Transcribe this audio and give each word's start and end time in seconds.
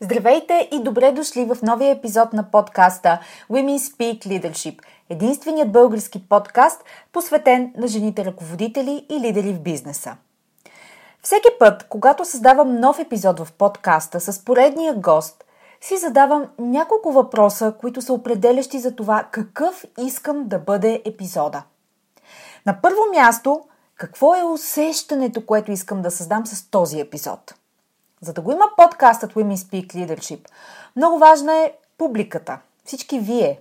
Здравейте 0.00 0.68
и 0.72 0.82
добре 0.82 1.12
дошли 1.12 1.44
в 1.44 1.56
новия 1.62 1.90
епизод 1.90 2.32
на 2.32 2.50
подкаста 2.50 3.20
Women 3.50 3.78
Speak 3.78 4.26
Leadership, 4.26 4.82
единственият 5.10 5.72
български 5.72 6.28
подкаст, 6.28 6.84
посветен 7.12 7.72
на 7.76 7.88
жените 7.88 8.24
ръководители 8.24 9.06
и 9.10 9.20
лидери 9.20 9.52
в 9.52 9.60
бизнеса. 9.60 10.16
Всеки 11.22 11.48
път, 11.58 11.86
когато 11.88 12.24
създавам 12.24 12.80
нов 12.80 12.98
епизод 12.98 13.40
в 13.40 13.52
подкаста 13.52 14.20
с 14.20 14.44
поредния 14.44 14.94
гост, 14.94 15.44
си 15.80 15.96
задавам 15.96 16.46
няколко 16.58 17.12
въпроса, 17.12 17.74
които 17.80 18.02
са 18.02 18.12
определящи 18.12 18.78
за 18.78 18.96
това 18.96 19.28
какъв 19.30 19.84
искам 19.98 20.48
да 20.48 20.58
бъде 20.58 21.02
епизода. 21.04 21.62
На 22.66 22.80
първо 22.82 23.00
място, 23.14 23.60
какво 23.96 24.34
е 24.34 24.44
усещането, 24.44 25.46
което 25.46 25.72
искам 25.72 26.02
да 26.02 26.10
създам 26.10 26.46
с 26.46 26.70
този 26.70 27.00
епизод– 27.00 27.54
за 28.20 28.32
да 28.32 28.40
го 28.40 28.52
има 28.52 28.64
подкастът 28.76 29.32
Women 29.32 29.56
Speak 29.56 29.94
Leadership, 29.94 30.48
много 30.96 31.18
важна 31.18 31.56
е 31.56 31.72
публиката, 31.98 32.58
всички 32.84 33.20
вие. 33.20 33.60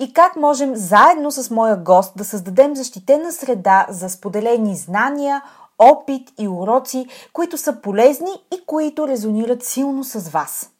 И 0.00 0.12
как 0.12 0.36
можем 0.36 0.76
заедно 0.76 1.30
с 1.30 1.50
моя 1.50 1.76
гост 1.76 2.12
да 2.16 2.24
създадем 2.24 2.76
защитена 2.76 3.32
среда 3.32 3.86
за 3.90 4.08
споделени 4.10 4.76
знания, 4.76 5.42
опит 5.78 6.32
и 6.38 6.48
уроци, 6.48 7.06
които 7.32 7.58
са 7.58 7.80
полезни 7.82 8.30
и 8.54 8.66
които 8.66 9.08
резонират 9.08 9.64
силно 9.64 10.04
с 10.04 10.28
вас. 10.28 10.70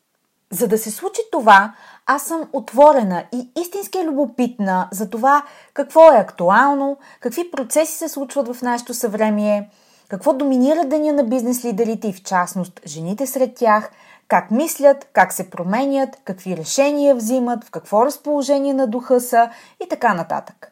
За 0.50 0.68
да 0.68 0.78
се 0.78 0.90
случи 0.90 1.20
това, 1.32 1.74
аз 2.06 2.22
съм 2.22 2.48
отворена 2.52 3.24
и 3.32 3.48
истински 3.60 4.04
любопитна 4.04 4.88
за 4.92 5.10
това 5.10 5.42
какво 5.74 6.12
е 6.12 6.16
актуално, 6.16 6.96
какви 7.20 7.50
процеси 7.50 7.92
се 7.92 8.08
случват 8.08 8.54
в 8.54 8.62
нашето 8.62 8.94
съвремие– 8.94 9.70
какво 10.08 10.32
доминира 10.32 10.84
деня 10.84 11.12
на 11.12 11.24
бизнес 11.24 11.64
лидерите 11.64 12.08
и 12.08 12.12
в 12.12 12.22
частност 12.22 12.80
жените 12.86 13.26
сред 13.26 13.54
тях, 13.54 13.90
как 14.28 14.50
мислят, 14.50 15.08
как 15.12 15.32
се 15.32 15.50
променят, 15.50 16.16
какви 16.24 16.56
решения 16.56 17.14
взимат, 17.14 17.64
в 17.64 17.70
какво 17.70 18.06
разположение 18.06 18.74
на 18.74 18.86
духа 18.86 19.20
са 19.20 19.50
и 19.84 19.88
така 19.88 20.14
нататък. 20.14 20.70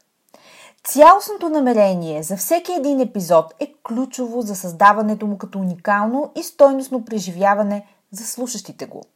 Цялостното 0.85 1.49
намерение 1.49 2.23
за 2.23 2.37
всеки 2.37 2.73
един 2.73 3.01
епизод 3.01 3.55
е 3.61 3.75
ключово 3.83 4.43
за 4.43 4.57
създаването 4.57 5.27
му 5.27 5.39
като 5.39 5.59
уникално 5.59 6.33
и 6.37 6.43
стойностно 6.43 7.05
преживяване 7.05 7.87
за 8.11 8.27
слушащите 8.27 8.87
го– 8.87 9.03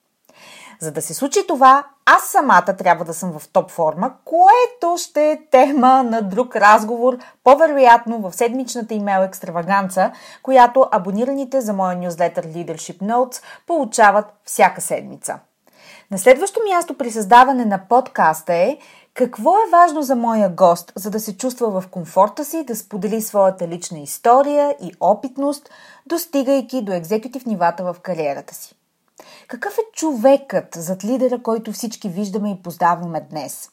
за 0.81 0.93
да 0.93 1.03
се 1.03 1.15
случи 1.15 1.47
това, 1.49 1.85
аз 2.07 2.23
самата 2.23 2.77
трябва 2.79 3.05
да 3.05 3.15
съм 3.15 3.39
в 3.39 3.49
топ 3.49 3.71
форма, 3.71 4.13
което 4.25 4.95
ще 4.97 5.31
е 5.31 5.41
тема 5.51 6.03
на 6.03 6.23
друг 6.23 6.57
разговор, 6.57 7.19
по-вероятно 7.45 8.19
в 8.19 8.37
седмичната 8.37 8.95
имейл 8.95 9.21
екстраваганца, 9.21 10.13
която 10.43 10.89
абонираните 10.91 11.61
за 11.61 11.73
моя 11.73 11.97
нюзлетър 11.97 12.47
Leadership 12.47 12.99
Notes 12.99 13.43
получават 13.67 14.27
всяка 14.45 14.81
седмица. 14.81 15.39
На 16.11 16.19
следващо 16.19 16.61
място 16.73 16.99
при 16.99 17.11
създаване 17.11 17.65
на 17.65 17.81
подкаста 17.89 18.55
е 18.55 18.79
какво 19.15 19.55
е 19.57 19.71
важно 19.73 20.03
за 20.03 20.17
моя 20.17 20.49
гост, 20.49 20.93
за 20.97 21.11
да 21.11 21.21
се 21.21 21.37
чувства 21.37 21.81
в 21.81 21.89
комфорта 21.89 22.45
си, 22.45 22.65
да 22.65 22.77
сподели 22.77 23.23
своята 23.23 23.69
лична 23.69 23.99
история 23.99 24.77
и 24.83 24.93
опитност, 25.01 25.71
достигайки 26.07 26.83
до 26.83 26.93
екзекутив 26.93 27.47
нивата 27.47 27.85
в 27.85 27.97
кариерата 28.03 28.55
си. 28.55 28.78
Какъв 29.49 29.79
е 29.79 29.93
човекът 29.93 30.75
зад 30.75 31.05
лидера, 31.05 31.43
който 31.43 31.73
всички 31.73 32.09
виждаме 32.09 32.51
и 32.51 32.63
познаваме 32.63 33.27
днес? 33.31 33.71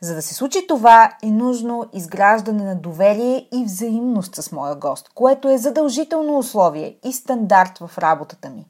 За 0.00 0.14
да 0.14 0.22
се 0.22 0.34
случи 0.34 0.66
това 0.66 1.12
е 1.22 1.26
нужно 1.26 1.84
изграждане 1.92 2.64
на 2.64 2.76
доверие 2.76 3.48
и 3.54 3.64
взаимност 3.64 4.34
с 4.34 4.52
моя 4.52 4.74
гост, 4.74 5.10
което 5.14 5.48
е 5.48 5.58
задължително 5.58 6.38
условие 6.38 6.96
и 7.04 7.12
стандарт 7.12 7.78
в 7.78 7.98
работата 7.98 8.50
ми. 8.50 8.66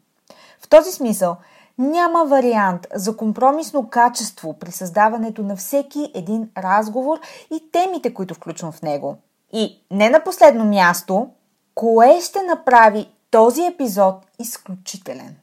В 0.61 0.69
този 0.69 0.93
смисъл 0.93 1.37
няма 1.79 2.25
вариант 2.25 2.87
за 2.95 3.17
компромисно 3.17 3.91
качество 3.91 4.59
при 4.59 4.73
създаването 4.73 5.43
на 5.43 5.57
всеки 5.57 6.13
един 6.15 6.51
разговор 6.59 7.21
и 7.51 7.71
темите, 7.73 8.15
които 8.15 8.35
включвам 8.35 8.73
в 8.73 8.83
него. 8.83 9.17
И 9.53 9.83
не 9.91 10.11
на 10.11 10.25
последно 10.25 10.65
място, 10.65 11.29
кое 11.75 12.21
ще 12.21 12.43
направи 12.43 13.09
този 13.31 13.63
епизод 13.63 14.15
изключителен? 14.39 15.37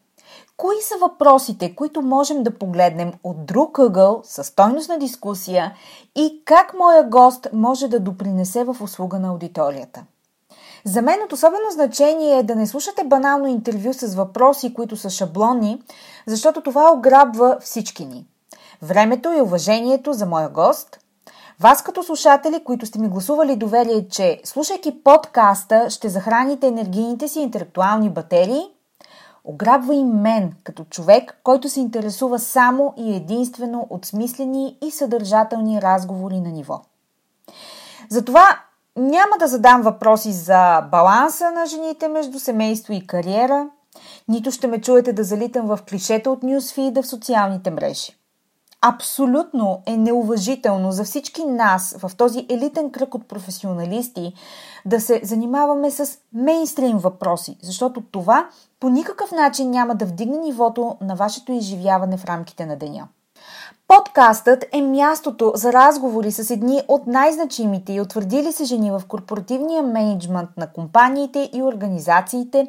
Кои 0.58 0.82
са 0.82 0.96
въпросите, 1.02 1.76
които 1.76 2.02
можем 2.02 2.44
да 2.44 2.58
погледнем 2.58 3.14
от 3.24 3.46
друг 3.46 3.80
ъгъл 3.80 4.22
със 4.24 4.48
стойностна 4.48 5.00
дискусия 5.00 5.74
и 6.16 6.42
как 6.46 6.74
моя 6.74 7.04
гост 7.04 7.48
може 7.54 7.88
да 7.88 8.00
допринесе 8.00 8.64
в 8.64 8.76
услуга 8.82 9.20
на 9.20 9.28
аудиторията? 9.28 10.04
За 10.86 11.02
мен 11.02 11.20
от 11.26 11.34
особено 11.34 11.72
значение 11.72 12.38
е 12.38 12.44
да 12.44 12.56
не 12.56 12.68
слушате 12.68 13.04
банално 13.04 13.48
интервю 13.48 13.94
с 13.94 14.16
въпроси, 14.16 14.74
които 14.74 14.98
са 14.98 15.10
шаблонни, 15.10 15.82
защото 16.26 16.62
това 16.62 16.92
ограбва 16.92 17.58
всички 17.62 18.06
ни. 18.06 18.26
Времето 18.82 19.32
и 19.32 19.42
уважението 19.42 20.14
за 20.14 20.26
моя 20.26 20.50
гост– 20.50 21.00
вас 21.60 21.84
като 21.84 22.04
слушатели, 22.04 22.64
които 22.64 22.86
сте 22.86 23.00
ми 23.00 23.10
гласували 23.10 23.56
доверие, 23.56 24.08
че 24.08 24.42
слушайки 24.44 25.04
подкаста 25.04 25.90
ще 25.90 26.10
захраните 26.10 26.68
енергийните 26.68 27.28
си 27.28 27.40
интелектуални 27.40 28.10
батерии, 28.10 28.62
Ограбва 29.50 29.96
и 29.96 30.04
мен, 30.04 30.54
като 30.64 30.84
човек, 30.84 31.40
който 31.44 31.70
се 31.70 31.80
интересува 31.80 32.40
само 32.40 32.94
и 32.98 33.16
единствено 33.16 33.88
от 33.90 34.06
смислени 34.06 34.78
и 34.82 34.92
съдържателни 34.92 35.82
разговори 35.82 36.40
на 36.40 36.50
ниво. 36.50 36.82
Затова 38.10 38.60
няма 38.96 39.38
да 39.40 39.48
задам 39.48 39.82
въпроси 39.82 40.32
за 40.32 40.82
баланса 40.92 41.52
на 41.52 41.66
жените 41.66 42.08
между 42.08 42.40
семейство 42.40 42.94
и 42.94 43.08
кариера, 43.08 43.70
нито 44.28 44.52
ще 44.52 44.68
ме 44.68 44.82
чуете 44.82 45.14
да 45.14 45.24
залитам 45.24 45.68
в 45.68 45.80
клишета 45.90 46.32
от 46.32 46.44
нюсфида 46.44 47.02
в 47.02 47.08
социалните 47.08 47.72
мрежи. 47.72 48.18
Абсолютно 48.82 49.82
е 49.86 49.98
неуважително 49.98 50.92
за 50.92 51.04
всички 51.04 51.46
нас 51.46 51.96
в 52.00 52.12
този 52.18 52.46
елитен 52.50 52.92
кръг 52.92 53.16
от 53.16 53.28
професионалисти 53.28 54.34
да 54.86 55.02
се 55.02 55.22
занимаваме 55.24 55.92
с 55.92 56.18
мейнстрим 56.34 56.98
въпроси, 56.98 57.58
защото 57.62 58.02
това 58.12 58.50
по 58.80 58.90
никакъв 58.90 59.32
начин 59.32 59.70
няма 59.70 59.96
да 59.96 60.06
вдигне 60.06 60.38
нивото 60.38 60.98
на 61.02 61.16
вашето 61.16 61.52
изживяване 61.52 62.18
в 62.18 62.26
рамките 62.26 62.66
на 62.66 62.76
деня. 62.78 63.08
Подкастът 63.88 64.66
е 64.72 64.82
мястото 64.82 65.52
за 65.56 65.74
разговори 65.74 66.32
с 66.32 66.50
едни 66.50 66.82
от 66.88 67.08
най-значимите 67.08 67.94
и 67.94 68.02
утвърдили 68.02 68.52
се 68.52 68.64
жени 68.64 68.92
в 68.92 69.02
корпоративния 69.08 69.84
менеджмент 69.84 70.50
на 70.58 70.72
компаниите 70.72 71.50
и 71.54 71.64
организациите, 71.64 72.68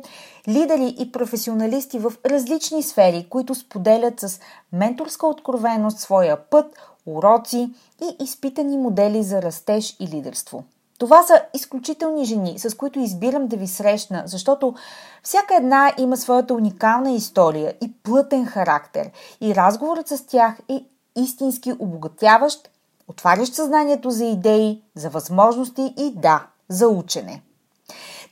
лидери 0.49 0.95
и 0.99 1.13
професионалисти 1.13 1.99
в 1.99 2.13
различни 2.27 2.83
сфери, 2.83 3.27
които 3.31 3.55
споделят 3.55 4.21
с 4.21 4.41
менторска 4.73 5.27
откровеност 5.27 5.99
своя 5.99 6.37
път, 6.51 6.67
уроци 7.07 7.71
и 8.03 8.25
изпитани 8.25 8.79
модели 8.79 9.23
за 9.23 9.43
растеж 9.43 9.97
и 10.01 10.07
лидерство. 10.07 10.65
Това 10.99 11.23
са 11.23 11.43
изключителни 11.55 12.25
жени, 12.25 12.59
с 12.59 12.77
които 12.77 12.99
избирам 12.99 13.47
да 13.47 13.57
ви 13.57 13.67
срещна, 13.67 14.23
защото 14.27 14.75
всяка 15.23 15.57
една 15.57 15.93
има 15.99 16.17
своята 16.17 16.55
уникална 16.55 17.11
история 17.11 17.75
и 17.83 17.93
плътен 18.03 18.47
характер. 18.47 19.11
И 19.41 19.55
разговорът 19.55 20.09
с 20.09 20.27
тях 20.27 20.59
е 20.69 20.85
истински 21.17 21.73
обогатяващ, 21.79 22.71
отварящ 23.09 23.55
съзнанието 23.55 24.11
за 24.11 24.25
идеи, 24.25 24.83
за 24.95 25.11
възможности 25.11 25.95
и 25.97 26.13
да, 26.17 26.47
за 26.69 26.89
учене. 26.89 27.43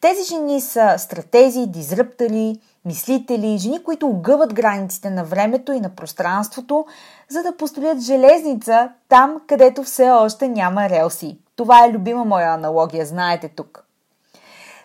Тези 0.01 0.25
жени 0.25 0.61
са 0.61 0.95
стратези, 0.99 1.67
дизръптали, 1.67 2.61
мислители, 2.85 3.59
жени, 3.59 3.83
които 3.83 4.07
огъват 4.07 4.55
границите 4.55 5.11
на 5.11 5.25
времето 5.25 5.73
и 5.73 5.81
на 5.81 5.89
пространството, 5.89 6.87
за 7.29 7.43
да 7.43 7.57
построят 7.57 8.01
железница 8.01 8.89
там, 9.09 9.41
където 9.47 9.83
все 9.83 10.11
още 10.11 10.49
няма 10.49 10.89
релси. 10.89 11.39
Това 11.57 11.85
е 11.85 11.93
любима 11.93 12.25
моя 12.25 12.55
аналогия, 12.55 13.07
знаете 13.07 13.49
тук. 13.49 13.87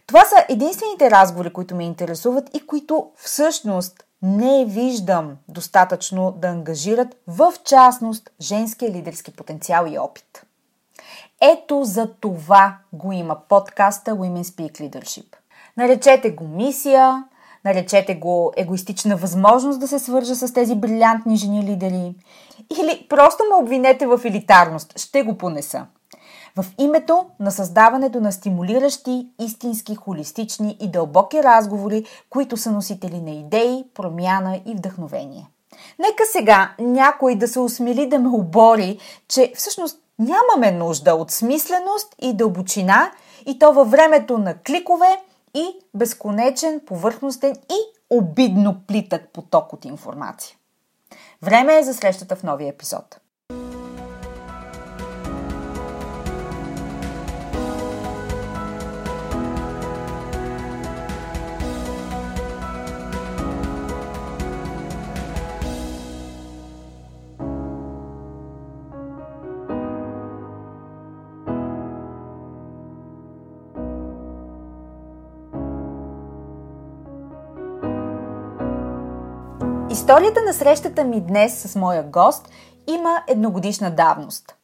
Това 0.08 0.26
са 0.26 0.46
единствените 0.50 1.12
разговори, 1.12 1.54
които 1.54 1.76
ме 1.76 1.84
интересуват 1.84 2.50
и 2.54 2.68
които 2.68 3.12
всъщност 3.16 4.04
не 4.22 4.66
виждам 4.66 5.38
достатъчно 5.48 6.32
да 6.32 6.48
ангажират 6.48 7.16
в 7.28 7.54
частност 7.64 8.30
женския 8.42 8.92
лидерски 8.92 9.32
потенциал 9.32 9.86
и 9.90 10.00
опит. 10.00 10.46
Ето 11.42 11.84
за 11.84 12.14
това 12.14 12.78
го 12.94 13.12
има 13.12 13.38
подкаста 13.50 14.12
Women 14.12 14.44
Speak 14.44 14.72
Leadership. 14.72 15.36
Наречете 15.78 16.32
го 16.32 16.48
мисия, 16.48 17.24
наречете 17.66 18.16
го 18.16 18.54
егоистична 18.58 19.16
възможност 19.16 19.80
да 19.80 19.88
се 19.88 20.00
свържа 20.00 20.36
с 20.36 20.54
тези 20.54 20.76
брилянтни 20.76 21.36
жени 21.38 21.64
лидери 21.64 22.16
или 22.82 23.06
просто 23.10 23.44
ме 23.44 23.64
обвинете 23.64 24.08
в 24.08 24.22
елитарност. 24.26 25.00
Ще 25.00 25.24
го 25.24 25.38
понеса. 25.38 25.86
В 26.58 26.66
името 26.78 27.26
на 27.40 27.52
създаването 27.52 28.22
на 28.22 28.32
стимулиращи, 28.32 29.28
истински, 29.40 29.96
холистични 29.96 30.78
и 30.80 30.92
дълбоки 30.92 31.44
разговори, 31.44 32.06
които 32.30 32.58
са 32.58 32.72
носители 32.72 33.22
на 33.22 33.32
идеи, 33.32 33.84
промяна 33.94 34.62
и 34.66 34.76
вдъхновение. 34.76 35.48
Нека 36.00 36.24
сега 36.32 36.76
някой 36.80 37.36
да 37.36 37.48
се 37.48 37.60
осмели 37.60 38.10
да 38.10 38.20
ме 38.20 38.30
обори, 38.30 39.00
че 39.28 39.54
всъщност 39.56 40.00
нямаме 40.20 40.72
нужда 40.72 41.14
от 41.16 41.32
смисленост 41.32 42.16
и 42.22 42.34
дълбочина 42.34 43.12
и 43.46 43.60
то 43.60 43.74
във 43.74 43.92
времето 43.92 44.38
на 44.38 44.58
кликове 44.58 45.22
и 45.54 45.66
безконечен, 45.94 46.82
повърхностен 46.86 47.52
и 47.52 48.00
обидно 48.10 48.76
плитък 48.88 49.30
поток 49.34 49.74
от 49.74 49.86
информация. 49.86 50.58
Време 51.42 51.78
е 51.78 51.84
за 51.84 51.94
срещата 51.94 52.36
в 52.36 52.44
новия 52.44 52.70
епизод. 52.70 53.21
Историята 80.02 80.42
на 80.42 80.54
срещата 80.54 81.04
ми 81.04 81.22
днес 81.22 81.62
с 81.62 81.76
моя 81.76 82.04
гост 82.04 82.50
има 82.88 83.24
едногодишна 83.28 83.92
давност. 83.92 84.56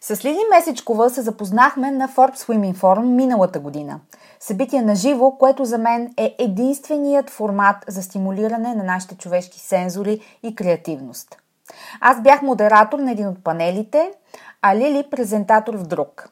С 0.00 0.24
Лили 0.24 0.40
Месечкова 0.54 1.10
се 1.10 1.22
запознахме 1.22 1.90
на 1.90 2.08
Forbes 2.08 2.36
Women 2.36 2.74
Forum 2.74 3.02
миналата 3.02 3.60
година. 3.60 4.00
Събитие 4.40 4.82
на 4.82 4.94
живо, 4.94 5.30
което 5.30 5.64
за 5.64 5.78
мен 5.78 6.14
е 6.16 6.36
единственият 6.38 7.30
формат 7.30 7.76
за 7.88 8.02
стимулиране 8.02 8.74
на 8.74 8.84
нашите 8.84 9.16
човешки 9.16 9.60
сензори 9.60 10.20
и 10.42 10.54
креативност. 10.54 11.36
Аз 12.00 12.22
бях 12.22 12.42
модератор 12.42 12.98
на 12.98 13.10
един 13.12 13.28
от 13.28 13.44
панелите, 13.44 14.10
а 14.62 14.76
Лили 14.76 15.04
презентатор 15.10 15.74
в 15.74 15.86
друг. 15.86 16.28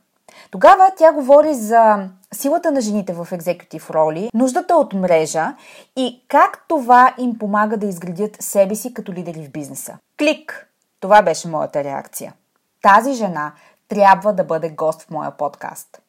Тогава 0.51 0.91
тя 0.97 1.13
говори 1.13 1.55
за 1.55 2.09
силата 2.33 2.71
на 2.71 2.81
жените 2.81 3.13
в 3.13 3.29
екзекутив 3.33 3.91
роли, 3.91 4.31
нуждата 4.35 4.75
от 4.75 4.93
мрежа 4.93 5.55
и 5.97 6.25
как 6.29 6.65
това 6.69 7.15
им 7.19 7.39
помага 7.39 7.77
да 7.77 7.87
изградят 7.87 8.37
себе 8.41 8.75
си 8.75 8.95
като 8.95 9.13
лидери 9.13 9.45
в 9.45 9.51
бизнеса. 9.51 9.99
Клик! 10.19 10.67
Това 11.01 11.23
беше 11.23 11.49
моята 11.49 11.85
реакция. 11.85 12.35
Тази 12.83 13.13
жена 13.13 13.53
трябва 13.89 14.33
да 14.33 14.45
бъде 14.45 14.71
гост 14.71 15.03
в 15.03 15.11
моя 15.11 15.31
подкаст. 15.31 16.03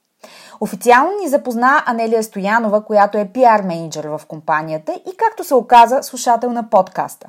Официално 0.59 1.11
ни 1.21 1.27
запозна 1.27 1.83
Анелия 1.85 2.23
Стоянова, 2.23 2.85
която 2.85 3.17
е 3.17 3.29
пиар 3.33 3.61
менеджер 3.61 4.05
в 4.05 4.21
компанията 4.27 4.93
и 4.93 5.17
както 5.17 5.43
се 5.43 5.55
оказа, 5.55 6.03
слушател 6.03 6.51
на 6.51 6.69
подкаста. 6.69 7.27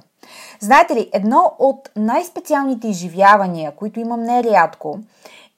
Знаете 0.61 0.95
ли, 0.95 1.11
едно 1.13 1.55
от 1.59 1.91
най-специалните 1.97 2.89
изживявания, 2.89 3.73
които 3.77 4.01
имам 4.01 4.23
нерядко, 4.23 4.99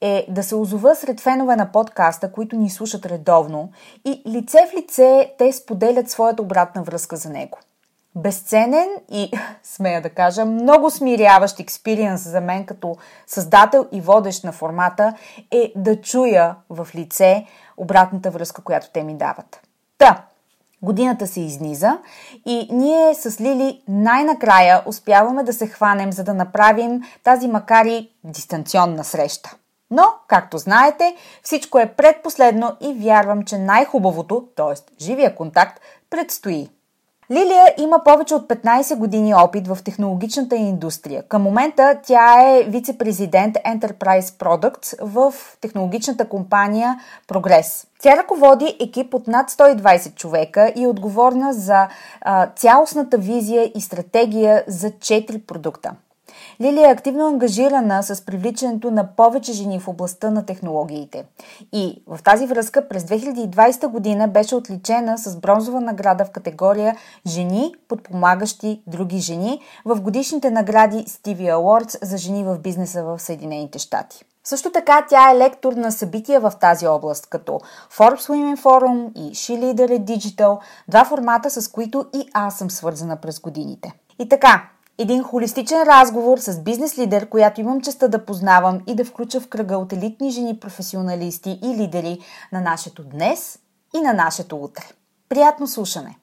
е 0.06 0.26
да 0.28 0.42
се 0.42 0.54
озова 0.54 0.94
сред 0.94 1.20
фенове 1.20 1.56
на 1.56 1.72
подкаста, 1.72 2.32
които 2.32 2.56
ни 2.56 2.70
слушат 2.70 3.06
редовно 3.06 3.70
и 4.04 4.22
лице 4.26 4.58
в 4.70 4.74
лице 4.74 5.32
те 5.38 5.52
споделят 5.52 6.10
своята 6.10 6.42
обратна 6.42 6.82
връзка 6.82 7.16
за 7.16 7.30
него. 7.30 7.58
Безценен 8.16 8.88
и, 9.10 9.30
смея 9.62 10.02
да 10.02 10.10
кажа, 10.10 10.44
много 10.44 10.90
смиряващ 10.90 11.60
експириенс 11.60 12.28
за 12.28 12.40
мен 12.40 12.66
като 12.66 12.96
създател 13.26 13.86
и 13.92 14.00
водещ 14.00 14.44
на 14.44 14.52
формата 14.52 15.14
е 15.50 15.72
да 15.76 16.00
чуя 16.00 16.54
в 16.70 16.88
лице 16.94 17.46
обратната 17.76 18.30
връзка, 18.30 18.62
която 18.62 18.90
те 18.92 19.02
ми 19.02 19.14
дават. 19.14 19.60
Та, 19.98 20.24
Годината 20.82 21.26
се 21.26 21.40
изниза 21.40 21.98
и 22.46 22.68
ние 22.70 23.14
с 23.14 23.40
Лили 23.40 23.82
най-накрая 23.88 24.82
успяваме 24.86 25.42
да 25.42 25.52
се 25.52 25.66
хванем, 25.66 26.12
за 26.12 26.24
да 26.24 26.34
направим 26.34 27.02
тази 27.22 27.48
макар 27.48 27.84
и 27.84 28.10
дистанционна 28.24 29.04
среща. 29.04 29.56
Но, 29.90 30.04
както 30.28 30.58
знаете, 30.58 31.16
всичко 31.42 31.78
е 31.78 31.92
предпоследно 31.96 32.76
и 32.80 32.94
вярвам, 32.94 33.42
че 33.42 33.58
най-хубавото, 33.58 34.48
т.е. 34.56 35.04
живия 35.04 35.34
контакт, 35.34 35.80
предстои. 36.10 36.68
Лилия 37.30 37.74
има 37.78 38.04
повече 38.04 38.34
от 38.34 38.48
15 38.48 38.96
години 38.96 39.34
опит 39.34 39.68
в 39.68 39.78
технологичната 39.84 40.56
индустрия. 40.56 41.22
Към 41.22 41.42
момента 41.42 41.98
тя 42.02 42.42
е 42.42 42.62
вице-президент 42.62 43.56
Enterprise 43.56 44.20
Products 44.20 44.96
в 45.00 45.34
технологичната 45.60 46.28
компания 46.28 47.00
Progress. 47.28 47.86
Тя 48.02 48.16
ръководи 48.16 48.76
екип 48.80 49.14
от 49.14 49.26
над 49.26 49.50
120 49.50 50.14
човека 50.14 50.72
и 50.76 50.84
е 50.84 50.88
отговорна 50.88 51.52
за 51.52 51.88
а, 52.20 52.46
цялостната 52.46 53.18
визия 53.18 53.72
и 53.74 53.80
стратегия 53.80 54.64
за 54.66 54.90
4 54.90 55.46
продукта. 55.46 55.92
Лилия 56.60 56.88
е 56.88 56.92
активно 56.92 57.26
ангажирана 57.26 58.02
с 58.02 58.24
привличането 58.24 58.90
на 58.90 59.06
повече 59.06 59.52
жени 59.52 59.80
в 59.80 59.88
областта 59.88 60.30
на 60.30 60.46
технологиите. 60.46 61.24
И 61.72 62.02
в 62.06 62.22
тази 62.22 62.46
връзка 62.46 62.88
през 62.88 63.04
2020 63.04 63.88
година 63.88 64.28
беше 64.28 64.54
отличена 64.54 65.18
с 65.18 65.36
бронзова 65.36 65.80
награда 65.80 66.24
в 66.24 66.30
категория 66.30 66.96
Жени, 67.26 67.74
подпомагащи 67.88 68.82
други 68.86 69.18
жени 69.18 69.60
в 69.84 70.00
годишните 70.00 70.50
награди 70.50 70.96
Stevie 70.96 71.54
Awards 71.54 72.04
за 72.04 72.16
жени 72.16 72.44
в 72.44 72.58
бизнеса 72.58 73.04
в 73.04 73.18
Съединените 73.18 73.78
щати. 73.78 74.24
Също 74.44 74.70
така 74.72 75.06
тя 75.08 75.30
е 75.30 75.38
лектор 75.38 75.72
на 75.72 75.92
събития 75.92 76.40
в 76.40 76.52
тази 76.60 76.86
област, 76.86 77.26
като 77.26 77.60
Forbes 77.96 78.28
Women 78.28 78.62
Forum 78.62 79.12
и 79.14 79.34
She 79.34 79.60
Leader 79.60 79.98
Digital, 79.98 80.58
два 80.88 81.04
формата 81.04 81.50
с 81.50 81.68
които 81.68 82.06
и 82.14 82.28
аз 82.32 82.58
съм 82.58 82.70
свързана 82.70 83.16
през 83.16 83.40
годините. 83.40 83.92
И 84.18 84.28
така, 84.28 84.68
един 84.98 85.22
холистичен 85.22 85.82
разговор 85.82 86.38
с 86.38 86.62
бизнес 86.62 86.98
лидер, 86.98 87.28
която 87.28 87.60
имам 87.60 87.80
честа 87.80 88.08
да 88.08 88.24
познавам 88.24 88.80
и 88.86 88.94
да 88.94 89.04
включа 89.04 89.40
в 89.40 89.48
кръга 89.48 89.76
от 89.76 89.92
елитни 89.92 90.30
жени 90.30 90.60
професионалисти 90.60 91.58
и 91.62 91.68
лидери 91.82 92.18
на 92.52 92.60
нашето 92.60 93.04
днес 93.04 93.58
и 93.96 94.00
на 94.00 94.12
нашето 94.12 94.56
утре. 94.56 94.84
Приятно 95.28 95.66
слушане! 95.66 96.16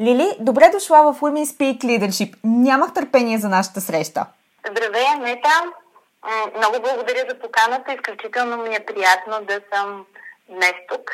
Лили, 0.00 0.36
добре 0.40 0.70
дошла 0.72 1.12
в 1.12 1.20
Women 1.20 1.44
Speak 1.44 1.84
Leadership. 1.84 2.34
Нямах 2.44 2.92
търпение 2.92 3.38
за 3.38 3.48
нашата 3.48 3.80
среща. 3.80 4.26
Здравей, 4.70 5.06
Анета! 5.14 5.48
Много 6.56 6.76
благодаря 6.82 7.24
за 7.28 7.38
поканата. 7.38 7.92
Изключително 7.92 8.56
ми 8.56 8.74
е 8.74 8.84
приятно 8.86 9.46
да 9.46 9.60
съм 9.72 10.04
днес 10.48 10.74
тук. 10.88 11.10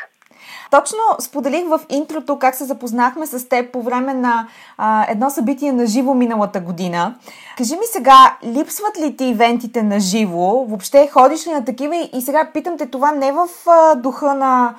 Точно 0.71 0.99
споделих 1.19 1.65
в 1.67 1.79
интрото 1.89 2.39
как 2.39 2.55
се 2.55 2.63
запознахме 2.63 3.25
с 3.25 3.49
теб 3.49 3.71
по 3.71 3.81
време 3.81 4.13
на 4.13 4.47
а, 4.77 5.05
едно 5.09 5.29
събитие 5.29 5.71
на 5.71 5.87
живо 5.87 6.13
миналата 6.13 6.59
година. 6.59 7.15
Кажи 7.57 7.75
ми 7.75 7.85
сега, 7.85 8.37
липсват 8.45 8.97
ли 8.97 9.17
ти 9.17 9.25
ивентите 9.25 9.83
на 9.83 9.99
живо? 9.99 10.65
Въобще 10.65 11.07
ходиш 11.07 11.47
ли 11.47 11.51
на 11.51 11.65
такива? 11.65 12.09
И 12.13 12.21
сега 12.21 12.49
питам 12.53 12.77
те 12.77 12.85
това 12.85 13.11
не 13.11 13.31
в 13.31 13.47
а, 13.67 13.95
духа 13.95 14.33
на 14.33 14.75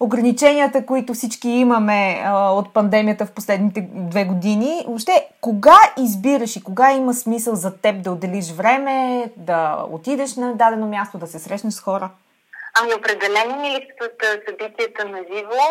ограниченията, 0.00 0.86
които 0.86 1.14
всички 1.14 1.48
имаме 1.48 2.24
от 2.32 2.74
пандемията 2.74 3.26
в 3.26 3.32
последните 3.32 3.88
две 3.92 4.24
години. 4.24 4.84
Въобще, 4.86 5.28
кога 5.40 5.78
избираш 5.98 6.56
и 6.56 6.64
кога 6.64 6.92
има 6.92 7.14
смисъл 7.14 7.54
за 7.54 7.76
теб 7.76 8.02
да 8.02 8.10
отделиш 8.10 8.52
време, 8.52 9.24
да 9.36 9.86
отидеш 9.90 10.36
на 10.36 10.54
дадено 10.54 10.86
място, 10.86 11.18
да 11.18 11.26
се 11.26 11.38
срещнеш 11.38 11.74
с 11.74 11.80
хора? 11.80 12.10
Ами 12.80 12.94
определено 12.94 13.60
ми 13.60 13.70
липсват 13.70 14.22
събитията 14.48 15.04
на 15.04 15.18
живо. 15.32 15.64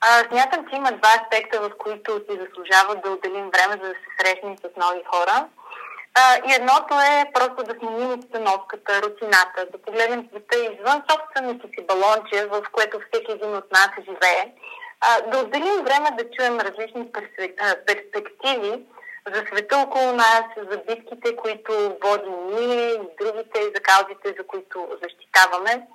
А, 0.00 0.28
смятам, 0.28 0.66
че 0.70 0.76
има 0.76 0.92
два 0.92 1.08
аспекта, 1.22 1.60
в 1.60 1.70
които 1.78 2.12
си 2.12 2.38
заслужава 2.42 2.96
да 3.04 3.10
отделим 3.10 3.50
време, 3.54 3.82
за 3.82 3.88
да 3.88 3.94
се 4.02 4.08
срещнем 4.18 4.56
с 4.58 4.76
нови 4.76 5.02
хора. 5.12 5.46
И 6.48 6.52
едното 6.54 6.94
е 6.94 7.30
просто 7.34 7.62
да 7.62 7.74
сменим 7.78 8.12
обстановката, 8.12 9.02
рутината, 9.02 9.66
да 9.72 9.78
погледнем 9.82 10.28
света 10.28 10.58
извън 10.58 11.02
собственото 11.10 11.68
си 11.68 11.86
балонче, 11.86 12.46
в 12.46 12.62
което 12.72 13.00
всеки 13.00 13.32
един 13.32 13.56
от 13.56 13.72
нас 13.72 13.90
живее. 13.98 14.52
А, 15.00 15.20
да 15.20 15.38
отделим 15.38 15.84
време 15.84 16.10
да 16.10 16.30
чуем 16.30 16.60
различни 16.60 17.12
перспективи 17.86 18.82
за 19.32 19.44
света 19.46 19.78
около 19.78 20.12
нас, 20.12 20.44
за 20.56 20.76
битките, 20.76 21.36
които 21.36 21.96
водим 22.04 22.46
ние 22.50 22.88
и 22.88 23.00
другите, 23.20 23.62
за 23.74 23.80
каузите, 23.82 24.34
за 24.38 24.46
които 24.46 24.88
защитаваме. 25.02 25.86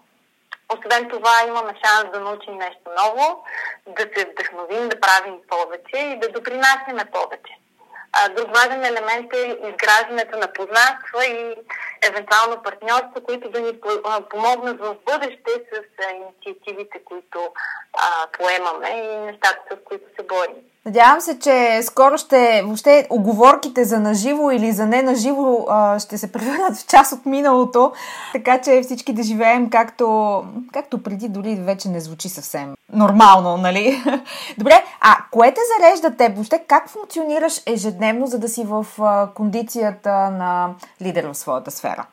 Освен 0.74 1.10
това 1.10 1.44
имаме 1.48 1.74
шанс 1.86 2.12
да 2.14 2.20
научим 2.20 2.56
нещо 2.56 2.82
ново, 2.98 3.44
да 3.88 4.02
се 4.02 4.26
вдъхновим, 4.26 4.90
да 4.90 5.00
правим 5.00 5.40
повече 5.50 5.98
и 5.98 6.20
да 6.20 6.30
допринасяме 6.30 7.06
повече. 7.06 7.59
А, 8.12 8.30
друг 8.30 8.56
важен 8.56 8.86
елемент 8.86 9.34
е 9.34 9.58
изграждането 9.70 10.38
на 10.38 10.54
познанства 10.54 11.26
и 11.26 11.56
евентуално 12.02 12.64
партньорство, 12.64 13.24
които 13.24 13.50
да 13.50 13.60
ни 13.60 13.74
помогнат 14.30 14.80
в 14.80 14.96
бъдеще 15.06 15.52
с 15.74 15.82
инициативите, 16.16 17.04
които 17.06 17.54
а, 17.94 18.28
поемаме 18.32 18.90
и 18.90 19.18
нещата, 19.18 19.76
с 19.76 19.84
които 19.86 20.06
се 20.20 20.26
борим. 20.26 20.56
Надявам 20.86 21.22
се, 21.22 21.40
че 21.40 21.80
скоро 21.84 22.18
ще, 22.18 22.62
въобще 22.66 23.08
оговорките 23.10 23.84
за 23.84 24.00
наживо 24.00 24.52
или 24.52 24.72
за 24.72 24.86
не 24.86 25.02
наживо 25.02 25.68
ще 26.00 26.18
се 26.18 26.32
превърнат 26.32 26.78
в 26.78 26.88
част 26.88 27.12
от 27.12 27.26
миналото, 27.26 27.94
така 28.34 28.62
че 28.62 28.82
всички 28.82 29.14
да 29.14 29.24
живеем 29.24 29.70
както, 29.70 30.44
както 30.74 31.04
преди, 31.04 31.30
дори 31.30 31.56
вече 31.56 31.90
не 31.90 32.00
звучи 32.00 32.30
съвсем 32.30 32.74
нормално, 32.94 33.58
нали? 33.58 34.04
Добре, 34.58 34.84
а 35.02 35.18
кое 35.32 35.54
те 35.54 35.62
зарежда 35.78 36.18
теб? 36.18 36.36
Въобще 36.36 36.64
как 36.68 36.90
функционираш 36.90 37.62
ежедневно, 37.66 38.28
за 38.28 38.40
да 38.40 38.48
си 38.48 38.64
в 38.66 38.86
кондицията 39.36 40.12
на 40.12 40.76
лидер 41.02 41.26
в 41.26 41.34
своята 41.34 41.72
сфера? 41.72 42.06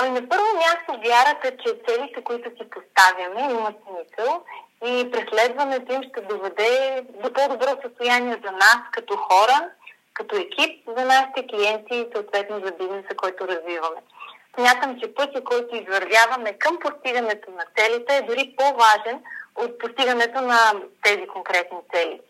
Ами 0.00 0.10
на 0.10 0.28
първо 0.28 0.44
място 0.56 1.08
вярата, 1.08 1.56
че 1.62 1.74
целите, 1.88 2.24
които 2.24 2.50
си 2.50 2.70
поставяме, 2.70 3.52
имат 3.52 3.74
смисъл 3.86 4.40
и 4.86 5.10
преследването 5.10 5.92
им 5.92 6.02
ще 6.02 6.20
доведе 6.20 7.02
до 7.22 7.32
по-добро 7.32 7.68
състояние 7.82 8.36
за 8.44 8.52
нас 8.52 8.78
като 8.92 9.16
хора, 9.16 9.70
като 10.14 10.36
екип, 10.36 10.82
за 10.96 11.04
нашите 11.04 11.46
клиенти 11.46 11.94
и 11.94 12.08
съответно 12.14 12.56
за 12.64 12.72
бизнеса, 12.72 13.14
който 13.16 13.48
развиваме. 13.48 14.00
Смятам, 14.54 15.00
че 15.00 15.14
пътя, 15.14 15.44
който 15.44 15.76
извървяваме 15.76 16.52
към 16.52 16.78
постигането 16.78 17.50
на 17.50 17.64
целите 17.76 18.16
е 18.16 18.22
дори 18.22 18.54
по-важен 18.58 19.22
от 19.56 19.78
постигането 19.78 20.40
на 20.40 20.72
тези 21.02 21.26
конкретни 21.26 21.78
цели. 21.94 22.20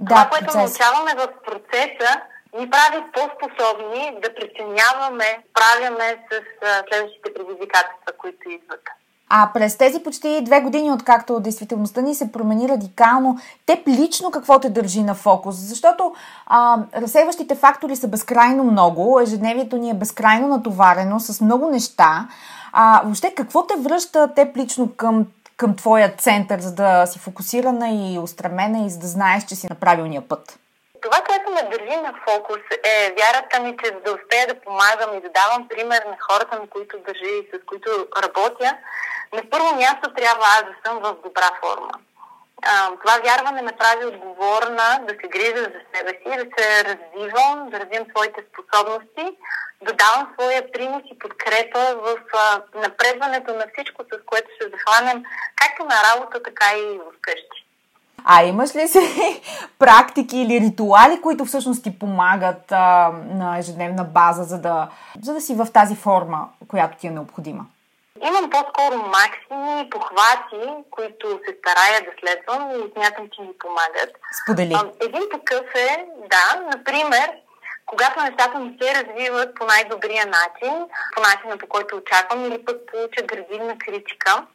Да, 0.00 0.14
Това, 0.14 0.28
което 0.30 0.44
процес. 0.44 0.80
научаваме 0.80 1.14
в 1.14 1.28
процеса, 1.44 2.20
ни 2.58 2.70
прави 2.70 3.04
по-способни 3.12 4.18
да 4.22 4.34
преценяваме, 4.34 5.44
правяме 5.54 6.26
с 6.32 6.40
следващите 6.88 7.34
предизвикателства, 7.34 8.12
които 8.18 8.50
идват. 8.50 8.82
А 9.32 9.50
през 9.54 9.76
тези 9.76 10.02
почти 10.02 10.40
две 10.44 10.60
години, 10.60 10.92
откакто 10.92 11.40
действителността 11.40 12.00
ни 12.00 12.14
се 12.14 12.32
промени 12.32 12.68
радикално, 12.68 13.38
теб 13.66 13.88
лично 13.88 14.30
какво 14.30 14.58
те 14.58 14.70
държи 14.70 15.02
на 15.02 15.14
фокус? 15.14 15.56
Защото 15.56 16.14
а, 16.46 16.78
разсейващите 16.96 17.54
фактори 17.54 17.96
са 17.96 18.08
безкрайно 18.08 18.64
много, 18.64 19.20
ежедневието 19.20 19.76
ни 19.76 19.90
е 19.90 19.94
безкрайно 19.94 20.48
натоварено 20.48 21.20
с 21.20 21.40
много 21.40 21.70
неща. 21.70 22.28
А, 22.72 23.02
въобще, 23.04 23.34
какво 23.36 23.66
те 23.66 23.74
връща 23.76 24.34
теб 24.34 24.56
лично 24.56 24.88
към, 24.96 25.26
към 25.56 25.76
твоя 25.76 26.12
център, 26.18 26.60
за 26.60 26.74
да 26.74 27.06
си 27.06 27.18
фокусирана 27.18 27.88
и 27.88 28.18
устремена 28.18 28.86
и 28.86 28.90
за 28.90 28.98
да 28.98 29.06
знаеш, 29.06 29.44
че 29.44 29.56
си 29.56 29.66
на 29.70 29.74
правилния 29.74 30.28
път? 30.28 30.58
Това, 31.02 31.16
което 31.28 31.50
ме 31.50 31.62
държи 31.62 31.96
на 31.96 32.14
фокус 32.28 32.62
е 32.84 33.14
вярата 33.18 33.60
ми, 33.60 33.76
че 33.84 33.90
да 33.90 34.12
успея 34.12 34.46
да 34.46 34.60
помагам 34.60 35.18
и 35.18 35.20
да 35.20 35.28
давам 35.28 35.68
пример 35.68 36.02
на 36.06 36.16
хората, 36.20 36.58
на 36.58 36.66
които 36.66 36.98
държа 36.98 37.30
и 37.30 37.48
с 37.54 37.66
които 37.66 37.90
работя, 38.22 38.76
на 39.32 39.42
първо 39.50 39.74
място 39.74 40.14
трябва 40.14 40.44
аз 40.44 40.62
да 40.64 40.74
съм 40.84 40.98
в 40.98 41.16
добра 41.24 41.50
форма. 41.60 41.92
Това 43.00 43.18
вярване 43.24 43.62
ме 43.62 43.72
прави 43.72 44.04
отговорна 44.04 45.00
да 45.08 45.12
се 45.20 45.28
грижа 45.28 45.62
за 45.62 45.80
себе 45.94 46.10
си, 46.10 46.36
да 46.36 46.46
се 46.56 46.84
развивам, 46.84 47.70
да 47.70 47.80
развивам 47.80 48.06
своите 48.10 48.44
способности, 48.52 49.36
да 49.82 49.92
давам 49.92 50.32
своя 50.32 50.72
принос 50.72 51.02
и 51.12 51.18
подкрепа 51.18 51.94
в 51.96 52.16
а, 52.34 52.62
напредването 52.74 53.54
на 53.54 53.66
всичко, 53.72 54.02
с 54.02 54.24
което 54.26 54.48
ще 54.54 54.70
захванем 54.70 55.22
както 55.56 55.84
на 55.84 55.96
работа, 56.10 56.42
така 56.42 56.76
и 56.76 56.98
в 56.98 57.20
къщи. 57.20 57.66
А 58.24 58.44
имаш 58.44 58.76
ли 58.76 58.88
си 58.88 58.98
практики 59.78 60.38
или 60.38 60.60
ритуали, 60.60 61.20
които 61.22 61.44
всъщност 61.44 61.82
ти 61.82 61.98
помагат 61.98 62.72
а, 62.72 63.12
на 63.34 63.58
ежедневна 63.58 64.04
база, 64.04 64.44
за 64.44 64.60
да, 64.60 64.88
за 65.22 65.34
да 65.34 65.40
си 65.40 65.54
в 65.54 65.66
тази 65.72 65.96
форма, 65.96 66.48
която 66.68 66.98
ти 66.98 67.06
е 67.06 67.10
необходима? 67.10 67.64
Имам 68.28 68.50
по-скоро 68.50 68.96
максими 68.96 69.80
и 69.80 69.90
похвати, 69.90 70.84
които 70.90 71.28
се 71.28 71.56
старая 71.58 72.00
да 72.00 72.10
следвам 72.20 72.70
и 72.70 72.92
смятам, 72.92 73.28
че 73.32 73.42
ми 73.42 73.58
помагат. 73.58 74.10
Сподели. 74.42 74.74
Един 75.00 75.22
такъв 75.32 75.66
е, 75.74 76.06
да, 76.30 76.60
например, 76.76 77.30
когато 77.86 78.22
нещата 78.22 78.58
не 78.58 78.76
се 78.78 78.94
развиват 78.94 79.54
по 79.54 79.64
най-добрия 79.64 80.26
начин, 80.26 80.74
по 81.14 81.22
начина 81.22 81.58
по 81.58 81.66
който 81.66 81.96
очаквам 81.96 82.44
или 82.44 82.64
пък 82.64 82.76
получа 82.90 83.22
градивна 83.22 83.78
критика, 83.78 84.46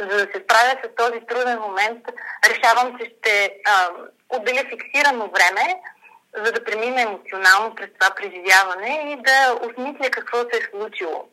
за 0.00 0.16
да 0.16 0.32
се 0.32 0.42
справя 0.44 0.76
с 0.84 0.94
този 0.96 1.20
труден 1.28 1.58
момент, 1.58 2.04
решавам, 2.48 2.98
че 2.98 3.12
ще 3.18 3.54
а, 3.66 3.90
отделя 4.28 4.64
фиксирано 4.68 5.30
време, 5.30 5.74
за 6.36 6.52
да 6.52 6.64
премина 6.64 7.02
емоционално 7.02 7.74
през 7.74 7.88
това 7.98 8.14
преживяване 8.14 9.12
и 9.12 9.22
да 9.22 9.58
осмисля 9.66 10.10
какво 10.10 10.38
се 10.38 10.58
е 10.58 10.68
случило. 10.70 11.28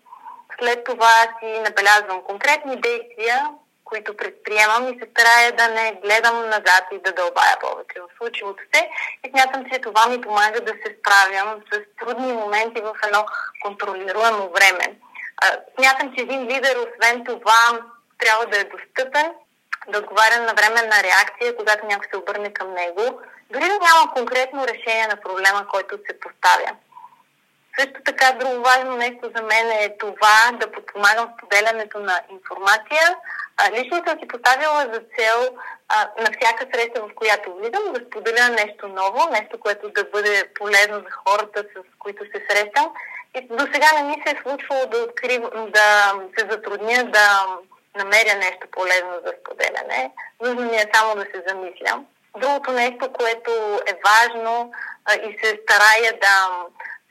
След 0.60 0.84
това 0.84 1.14
си 1.40 1.60
набелязвам 1.60 2.22
конкретни 2.22 2.82
действия, 2.82 3.48
които 3.84 4.18
предприемам 4.18 4.88
и 4.88 5.00
се 5.00 5.10
старая 5.12 5.52
да 5.52 5.68
не 5.68 6.00
гледам 6.04 6.46
назад 6.46 6.84
и 6.92 7.00
да 7.06 7.12
дълбая 7.12 7.60
повече 7.60 8.02
в 8.02 8.18
случилото 8.18 8.64
се. 8.74 8.90
И 9.24 9.30
смятам, 9.30 9.66
че 9.72 9.80
това 9.80 10.08
ми 10.08 10.22
помага 10.22 10.62
да 10.62 10.72
се 10.72 10.98
справям 11.00 11.62
с 11.74 11.80
трудни 12.00 12.34
моменти 12.34 12.82
в 12.82 12.96
едно 13.06 13.26
контролируемо 13.62 14.50
време. 14.50 14.96
Смятам, 15.80 16.14
че 16.16 16.22
един 16.22 16.42
лидер, 16.48 16.76
освен 16.76 17.26
това, 17.26 17.80
трябва 18.20 18.46
да 18.46 18.60
е 18.60 18.64
достъпен, 18.64 19.32
да 19.88 20.00
отговаря 20.00 20.42
на 20.42 20.54
временна 20.54 21.04
реакция, 21.04 21.56
когато 21.56 21.86
някой 21.86 22.08
се 22.12 22.18
обърне 22.18 22.54
към 22.54 22.74
него, 22.74 23.22
дори 23.50 23.68
да 23.68 23.80
няма 23.80 24.14
конкретно 24.14 24.68
решение 24.68 25.08
на 25.08 25.16
проблема, 25.16 25.68
който 25.68 25.98
се 25.98 26.20
поставя. 26.20 26.72
Също 27.80 28.00
така, 28.06 28.32
друго 28.32 28.64
важно 28.64 28.98
нещо 28.98 29.32
за 29.36 29.44
мен 29.44 29.72
е 29.72 29.98
това 30.00 30.52
да 30.54 30.72
подпомагам 30.72 31.34
споделянето 31.38 32.00
на 32.00 32.22
информация. 32.32 33.18
А, 33.58 33.72
лично 33.72 34.04
съм 34.08 34.20
си 34.20 34.28
поставила 34.28 34.82
за 34.94 35.00
цел 35.18 35.58
а, 35.90 36.10
на 36.20 36.30
всяка 36.40 36.66
среща, 36.74 37.02
в 37.02 37.16
която 37.16 37.56
влизам, 37.56 37.94
да 37.94 38.06
споделя 38.06 38.50
нещо 38.50 38.88
ново, 38.88 39.30
нещо, 39.32 39.60
което 39.60 39.90
да 39.90 40.04
бъде 40.04 40.50
полезно 40.56 40.96
за 40.96 41.12
хората, 41.12 41.64
с 41.64 42.00
които 42.00 42.24
се 42.26 42.46
срещам. 42.50 42.94
И 43.36 43.48
до 43.48 43.68
сега 43.74 43.88
не 43.96 44.04
ми 44.04 44.24
се 44.26 44.34
е 44.34 44.42
случвало 44.42 44.86
да, 44.86 44.98
открив, 44.98 45.42
да 45.68 46.14
се 46.38 46.48
затрудня 46.50 47.04
да 47.04 47.46
намеря 47.98 48.36
нещо 48.36 48.68
полезно 48.72 49.14
за 49.26 49.34
споделяне. 49.42 50.12
Нужно 50.42 50.62
ми 50.62 50.76
е 50.76 50.92
само 50.94 51.16
да 51.16 51.22
се 51.22 51.44
замислям. 51.48 52.06
Другото 52.38 52.72
нещо, 52.72 53.14
което 53.14 53.52
е 53.88 53.94
важно 54.06 54.72
а, 55.06 55.14
и 55.16 55.38
се 55.44 55.60
старая 55.64 56.14
да 56.22 56.50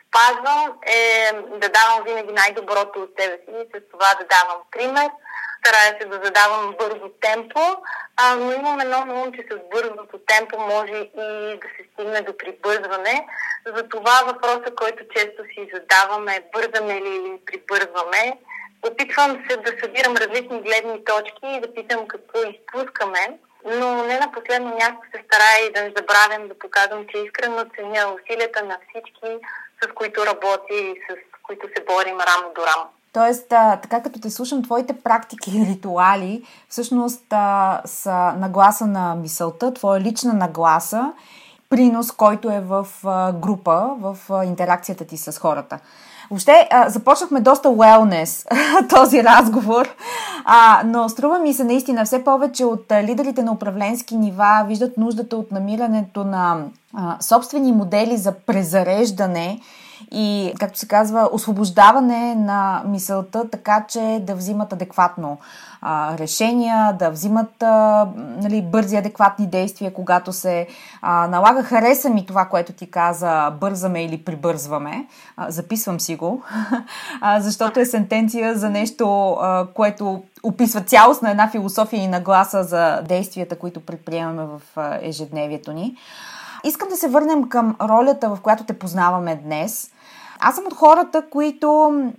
спазвам 0.06 0.78
е 0.86 1.30
да 1.32 1.68
давам 1.68 2.04
винаги 2.04 2.32
най-доброто 2.32 3.02
от 3.02 3.10
себе 3.18 3.36
си 3.36 3.52
с 3.74 3.90
това 3.92 4.14
да 4.20 4.26
давам 4.34 4.62
пример. 4.70 5.10
Старая 5.60 5.96
се 6.00 6.08
да 6.08 6.20
задавам 6.24 6.74
бързо 6.78 7.08
темпо, 7.20 7.60
а, 8.16 8.34
но 8.34 8.52
имам 8.52 8.80
едно 8.80 9.04
на 9.04 9.22
ум, 9.22 9.32
че 9.32 9.44
с 9.50 9.56
бързото 9.70 10.18
темпо 10.26 10.58
може 10.58 10.92
и 10.92 11.10
да 11.62 11.68
се 11.76 11.82
стигне 11.92 12.20
до 12.20 12.38
прибързване. 12.38 13.26
Затова 13.76 14.20
въпроса, 14.26 14.74
който 14.76 15.04
често 15.16 15.42
си 15.44 15.70
задаваме, 15.74 16.44
бързаме 16.52 16.94
ли 16.94 17.08
или 17.08 17.40
прибързваме, 17.46 18.38
Опитвам 18.82 19.30
се 19.50 19.56
да 19.56 19.70
събирам 19.82 20.16
различни 20.16 20.62
гледни 20.62 21.04
точки 21.04 21.46
и 21.46 21.60
да 21.60 21.74
питам 21.74 22.08
какво 22.08 22.38
изпускаме, 22.38 23.38
но 23.64 24.04
не 24.04 24.18
на 24.18 24.32
последно 24.32 24.68
място 24.68 25.02
се 25.14 25.22
старая 25.26 25.66
и 25.66 25.72
да 25.72 25.82
не 25.82 25.92
забравям 25.96 26.48
да 26.48 26.58
показвам, 26.58 27.06
че 27.10 27.18
искрено 27.18 27.64
ценя 27.76 28.14
усилията 28.14 28.64
на 28.64 28.76
всички, 28.88 29.46
с 29.84 29.94
които 29.94 30.26
работя 30.26 30.74
и 30.74 30.94
с 31.10 31.14
които 31.42 31.66
се 31.66 31.84
борим 31.84 32.18
рамо 32.20 32.54
до 32.54 32.60
рамо. 32.60 32.86
Тоест, 33.12 33.48
така 33.48 34.02
като 34.02 34.20
те 34.20 34.30
слушам, 34.30 34.62
твоите 34.62 35.00
практики 35.04 35.50
и 35.58 35.66
ритуали 35.74 36.46
всъщност 36.68 37.24
а, 37.30 37.82
са 37.84 38.32
нагласа 38.36 38.86
на 38.86 39.14
мисълта, 39.14 39.74
твоя 39.74 40.00
лична 40.00 40.32
нагласа, 40.32 41.12
принос, 41.70 42.12
който 42.12 42.50
е 42.50 42.60
в 42.60 42.86
група, 43.34 43.96
в 44.00 44.16
а, 44.30 44.44
интеракцията 44.44 45.06
ти 45.06 45.16
с 45.16 45.38
хората. 45.38 45.78
Въобще, 46.30 46.68
а, 46.70 46.88
започнахме 46.88 47.40
доста 47.40 47.68
wellness 47.68 48.46
този 48.88 49.24
разговор, 49.24 49.88
а, 50.44 50.82
но 50.84 51.08
струва 51.08 51.38
ми 51.38 51.54
се 51.54 51.64
наистина 51.64 52.04
все 52.04 52.24
повече 52.24 52.64
от 52.64 52.92
лидерите 52.92 53.42
на 53.42 53.52
управленски 53.52 54.16
нива 54.16 54.64
виждат 54.68 54.96
нуждата 54.96 55.36
от 55.36 55.52
намирането 55.52 56.24
на 56.24 56.58
а, 56.94 57.16
собствени 57.20 57.72
модели 57.72 58.16
за 58.16 58.32
презареждане 58.32 59.60
и, 60.12 60.52
както 60.60 60.78
се 60.78 60.88
казва, 60.88 61.28
освобождаване 61.32 62.34
на 62.34 62.82
мисълта, 62.86 63.50
така 63.50 63.84
че 63.88 64.22
да 64.22 64.34
взимат 64.34 64.72
адекватно 64.72 65.38
а, 65.88 66.18
решения, 66.18 66.92
да 66.98 67.10
взимат 67.10 67.62
а, 67.62 68.08
нали, 68.16 68.62
бързи, 68.62 68.96
адекватни 68.96 69.46
действия, 69.46 69.92
когато 69.92 70.32
се 70.32 70.66
а, 71.02 71.26
налага. 71.28 71.62
Хареса 71.62 72.10
ми 72.10 72.26
това, 72.26 72.44
което 72.44 72.72
ти 72.72 72.90
каза, 72.90 73.50
бързаме 73.60 74.04
или 74.04 74.24
прибързваме. 74.24 75.06
А, 75.36 75.50
записвам 75.50 76.00
си 76.00 76.16
го, 76.16 76.42
а, 77.20 77.40
защото 77.40 77.80
е 77.80 77.84
сентенция 77.84 78.58
за 78.58 78.70
нещо, 78.70 79.32
а, 79.32 79.66
което 79.74 80.22
описва 80.42 80.80
цялостна 80.80 81.30
една 81.30 81.48
философия 81.48 82.02
и 82.02 82.08
нагласа 82.08 82.64
за 82.64 83.02
действията, 83.02 83.58
които 83.58 83.80
предприемаме 83.80 84.44
в 84.44 84.60
ежедневието 85.02 85.72
ни. 85.72 85.96
Искам 86.64 86.88
да 86.88 86.96
се 86.96 87.08
върнем 87.08 87.48
към 87.48 87.76
ролята, 87.80 88.28
в 88.28 88.38
която 88.42 88.64
те 88.64 88.78
познаваме 88.78 89.40
днес. 89.44 89.90
Аз 90.40 90.54
съм 90.54 90.64
от 90.66 90.74
хората, 90.74 91.22
които 91.30 91.68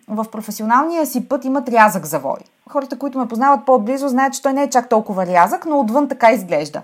в 0.07 0.25
професионалния 0.31 1.05
си 1.05 1.29
път 1.29 1.45
имат 1.45 1.69
рязък 1.69 2.05
завой. 2.05 2.39
Хората, 2.69 3.00
които 3.00 3.17
ме 3.17 3.27
познават 3.27 3.65
по-близо, 3.65 4.07
знаят, 4.07 4.33
че 4.33 4.41
той 4.41 4.53
не 4.53 4.63
е 4.63 4.69
чак 4.69 4.89
толкова 4.89 5.25
рязък, 5.25 5.65
но 5.65 5.79
отвън 5.79 6.07
така 6.07 6.31
изглежда. 6.31 6.81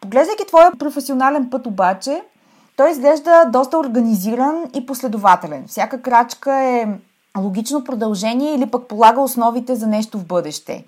Поглеждайки 0.00 0.46
твоя 0.46 0.70
професионален 0.78 1.50
път 1.50 1.66
обаче, 1.66 2.22
той 2.76 2.90
изглежда 2.90 3.44
доста 3.52 3.78
организиран 3.78 4.64
и 4.74 4.86
последователен. 4.86 5.64
Всяка 5.66 6.02
крачка 6.02 6.52
е 6.52 6.86
логично 7.38 7.84
продължение 7.84 8.54
или 8.54 8.66
пък 8.66 8.88
полага 8.88 9.20
основите 9.20 9.74
за 9.74 9.86
нещо 9.86 10.18
в 10.18 10.26
бъдеще. 10.26 10.84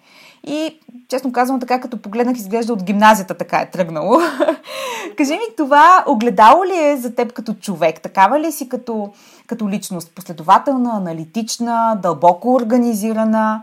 И, 0.47 0.81
честно 1.09 1.33
казвам, 1.33 1.61
така 1.61 1.81
като 1.81 2.03
погледнах, 2.03 2.37
изглежда 2.37 2.73
от 2.73 2.83
гимназията 2.83 3.35
така 3.35 3.57
е 3.57 3.71
тръгнало. 3.71 4.19
Кажи 5.17 5.33
ми, 5.33 5.57
това 5.57 6.05
огледало 6.07 6.65
ли 6.65 6.79
е 6.79 6.97
за 6.97 7.15
теб 7.15 7.33
като 7.33 7.55
човек? 7.55 8.01
Такава 8.01 8.41
ли 8.41 8.53
си 8.53 8.69
като, 8.69 9.13
като 9.47 9.69
личност? 9.69 10.15
Последователна, 10.15 10.91
аналитична, 10.97 11.99
дълбоко 12.03 12.55
организирана? 12.55 13.63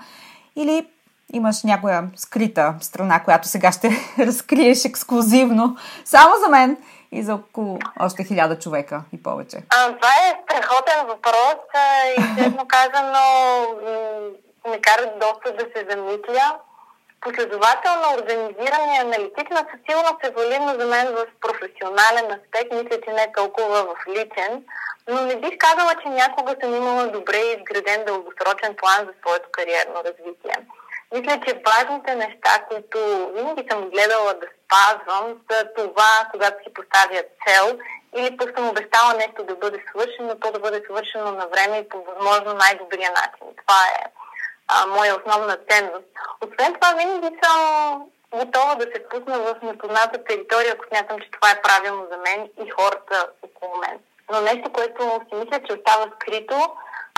Или 0.59 0.87
имаш 1.33 1.63
някоя 1.63 2.03
скрита 2.15 2.75
страна, 2.81 3.23
която 3.23 3.47
сега 3.47 3.71
ще 3.71 3.89
разкриеш 4.19 4.85
ексклюзивно 4.85 5.77
само 6.05 6.31
за 6.43 6.49
мен 6.49 6.77
и 7.11 7.23
за 7.23 7.35
около 7.35 7.79
още 7.99 8.23
хиляда 8.23 8.59
човека 8.59 9.01
и 9.13 9.23
повече? 9.23 9.57
А, 9.57 9.85
това 9.85 10.09
е 10.09 10.41
страхотен 10.43 11.07
въпрос 11.07 11.55
и 12.17 12.21
честно 12.37 12.67
казано 12.67 13.19
ме 14.69 14.81
кара 14.81 15.13
доста 15.21 15.53
да 15.53 15.65
се 15.75 15.87
замисля 15.89 16.55
последователно 17.21 18.13
организиране 18.17 18.95
и 18.95 19.01
аналитична 19.05 19.57
със 19.57 19.79
сигурност 19.89 20.23
е 20.23 20.29
валидно 20.29 20.79
за 20.79 20.85
мен 20.85 21.07
в 21.07 21.25
професионален 21.41 22.25
аспект, 22.37 22.71
мисля, 22.71 23.01
че 23.01 23.11
не 23.13 23.33
толкова 23.37 23.83
в 23.83 23.95
личен, 24.07 24.65
но 25.07 25.21
не 25.21 25.35
бих 25.35 25.57
казала, 25.57 25.93
че 26.03 26.09
някога 26.09 26.55
съм 26.61 26.75
имала 26.75 27.07
добре 27.07 27.37
изграден 27.37 28.05
дългосрочен 28.05 28.75
план 28.75 28.99
за 29.07 29.13
своето 29.21 29.49
кариерно 29.51 30.03
развитие. 30.05 30.57
Мисля, 31.13 31.39
че 31.45 31.61
важните 31.65 32.15
неща, 32.15 32.65
които 32.69 32.97
винаги 33.35 33.67
съм 33.71 33.89
гледала 33.89 34.33
да 34.33 34.47
спазвам, 34.59 35.25
са 35.51 35.67
това, 35.77 36.11
когато 36.31 36.63
си 36.63 36.73
поставя 36.73 37.23
цел 37.47 37.79
или 38.17 38.37
пък 38.37 38.57
съм 38.57 38.69
обещала 38.69 39.13
нещо 39.13 39.43
да 39.43 39.55
бъде 39.55 39.83
свършено, 39.89 40.35
то 40.39 40.51
да 40.51 40.59
бъде 40.59 40.81
свършено 40.85 41.31
на 41.31 41.47
време 41.47 41.77
и 41.77 41.89
по 41.89 42.03
възможно 42.03 42.53
най-добрия 42.53 43.11
начин. 43.11 43.47
Това 43.57 43.81
е 43.95 44.18
а, 44.69 44.85
моя 44.87 45.15
основна 45.15 45.57
ценност. 45.69 46.09
Освен 46.43 46.73
това, 46.73 46.93
винаги 46.93 47.37
съм 47.43 47.59
готова 48.31 48.75
да 48.75 48.83
се 48.83 49.09
пусна 49.09 49.39
в 49.39 49.55
непозната 49.63 50.23
територия, 50.23 50.73
ако 50.73 50.85
смятам, 50.87 51.19
че 51.19 51.31
това 51.31 51.51
е 51.51 51.61
правилно 51.61 52.07
за 52.11 52.17
мен 52.17 52.49
и 52.65 52.69
хората 52.69 53.27
около 53.41 53.77
мен. 53.77 53.99
Но 54.31 54.41
нещо, 54.41 54.71
което 54.71 55.21
си 55.29 55.35
мисля, 55.35 55.59
че 55.65 55.73
остава 55.73 56.05
скрито, 56.15 56.55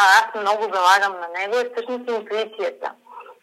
а 0.01 0.03
аз 0.19 0.41
много 0.41 0.63
залагам 0.73 1.13
на 1.19 1.27
него, 1.39 1.55
е 1.57 1.69
всъщност 1.69 2.09
интуицията. 2.09 2.91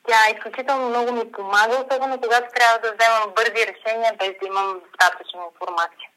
Тя 0.09 0.37
изключително 0.37 0.88
много 0.88 1.12
ми 1.12 1.33
помага, 1.33 1.85
особено 1.85 2.21
когато 2.21 2.49
трябва 2.55 2.79
да 2.79 2.94
вземам 2.94 3.35
бързи 3.37 3.66
решения, 3.66 4.12
без 4.18 4.29
да 4.40 4.47
имам 4.47 4.81
достатъчно 4.87 5.40
информация. 5.53 6.09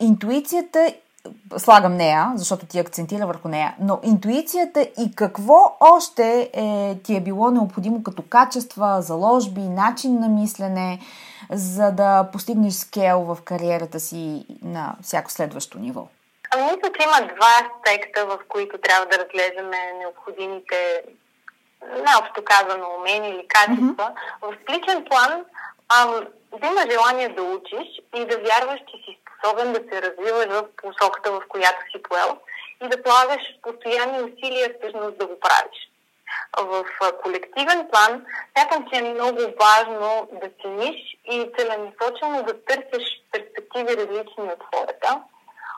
Интуицията 0.00 0.92
слагам 1.56 1.96
нея, 1.96 2.32
защото 2.34 2.66
ти 2.66 2.78
акцентира 2.78 3.26
върху 3.26 3.48
нея, 3.48 3.74
но 3.80 4.00
интуицията 4.02 4.80
и 4.80 5.14
какво 5.14 5.76
още 5.80 6.50
е, 6.52 6.94
ти 7.04 7.16
е 7.16 7.20
било 7.20 7.50
необходимо 7.50 8.02
като 8.02 8.22
качества, 8.28 9.02
заложби, 9.02 9.60
начин 9.60 10.20
на 10.20 10.28
мислене, 10.28 10.98
за 11.50 11.92
да 11.92 12.28
постигнеш 12.32 12.74
скел 12.74 13.20
в 13.20 13.38
кариерата 13.44 14.00
си 14.00 14.46
на 14.62 14.96
всяко 15.02 15.30
следващо 15.30 15.78
ниво? 15.78 16.08
Ами, 16.50 16.62
мисля, 16.62 16.92
че 17.00 17.08
има 17.08 17.34
два 17.34 17.52
аспекта, 17.62 18.26
в 18.26 18.38
които 18.48 18.78
трябва 18.78 19.06
да 19.06 19.18
разглеждаме 19.18 19.76
необходимите, 19.98 21.02
най-общо 22.04 22.44
казано, 22.44 22.86
умения 22.98 23.30
или 23.34 23.48
качества. 23.48 24.12
Mm-hmm. 24.40 24.52
В 24.52 24.56
личен 24.70 25.04
план 25.04 25.44
ам, 25.96 26.26
да 26.60 26.66
има 26.66 26.82
желание 26.90 27.28
да 27.28 27.42
учиш 27.42 27.88
и 28.14 28.20
да 28.26 28.38
вярваш, 28.38 28.80
че 28.80 28.96
си 29.04 29.18
способен 29.46 29.72
да 29.72 29.78
се 29.78 30.02
развиваш 30.02 30.46
в 30.46 30.64
посоката, 30.76 31.32
в 31.32 31.42
която 31.48 31.78
си 31.90 32.02
поел 32.02 32.38
и 32.84 32.88
да 32.88 33.02
полагаш 33.02 33.42
постоянни 33.62 34.20
усилия 34.20 34.74
всъщност 34.78 35.18
да 35.18 35.26
го 35.26 35.40
правиш. 35.40 35.90
В 36.58 36.84
колективен 37.22 37.88
план 37.92 38.26
смятам, 38.52 38.86
че 38.92 38.98
е 38.98 39.12
много 39.12 39.40
важно 39.60 40.28
да 40.32 40.50
цениш 40.62 41.16
и 41.24 41.50
целенасочено 41.58 42.42
да 42.42 42.64
търсиш 42.64 43.22
перспективи 43.32 43.96
различни 43.96 44.44
от 44.44 44.62
хората. 44.74 45.22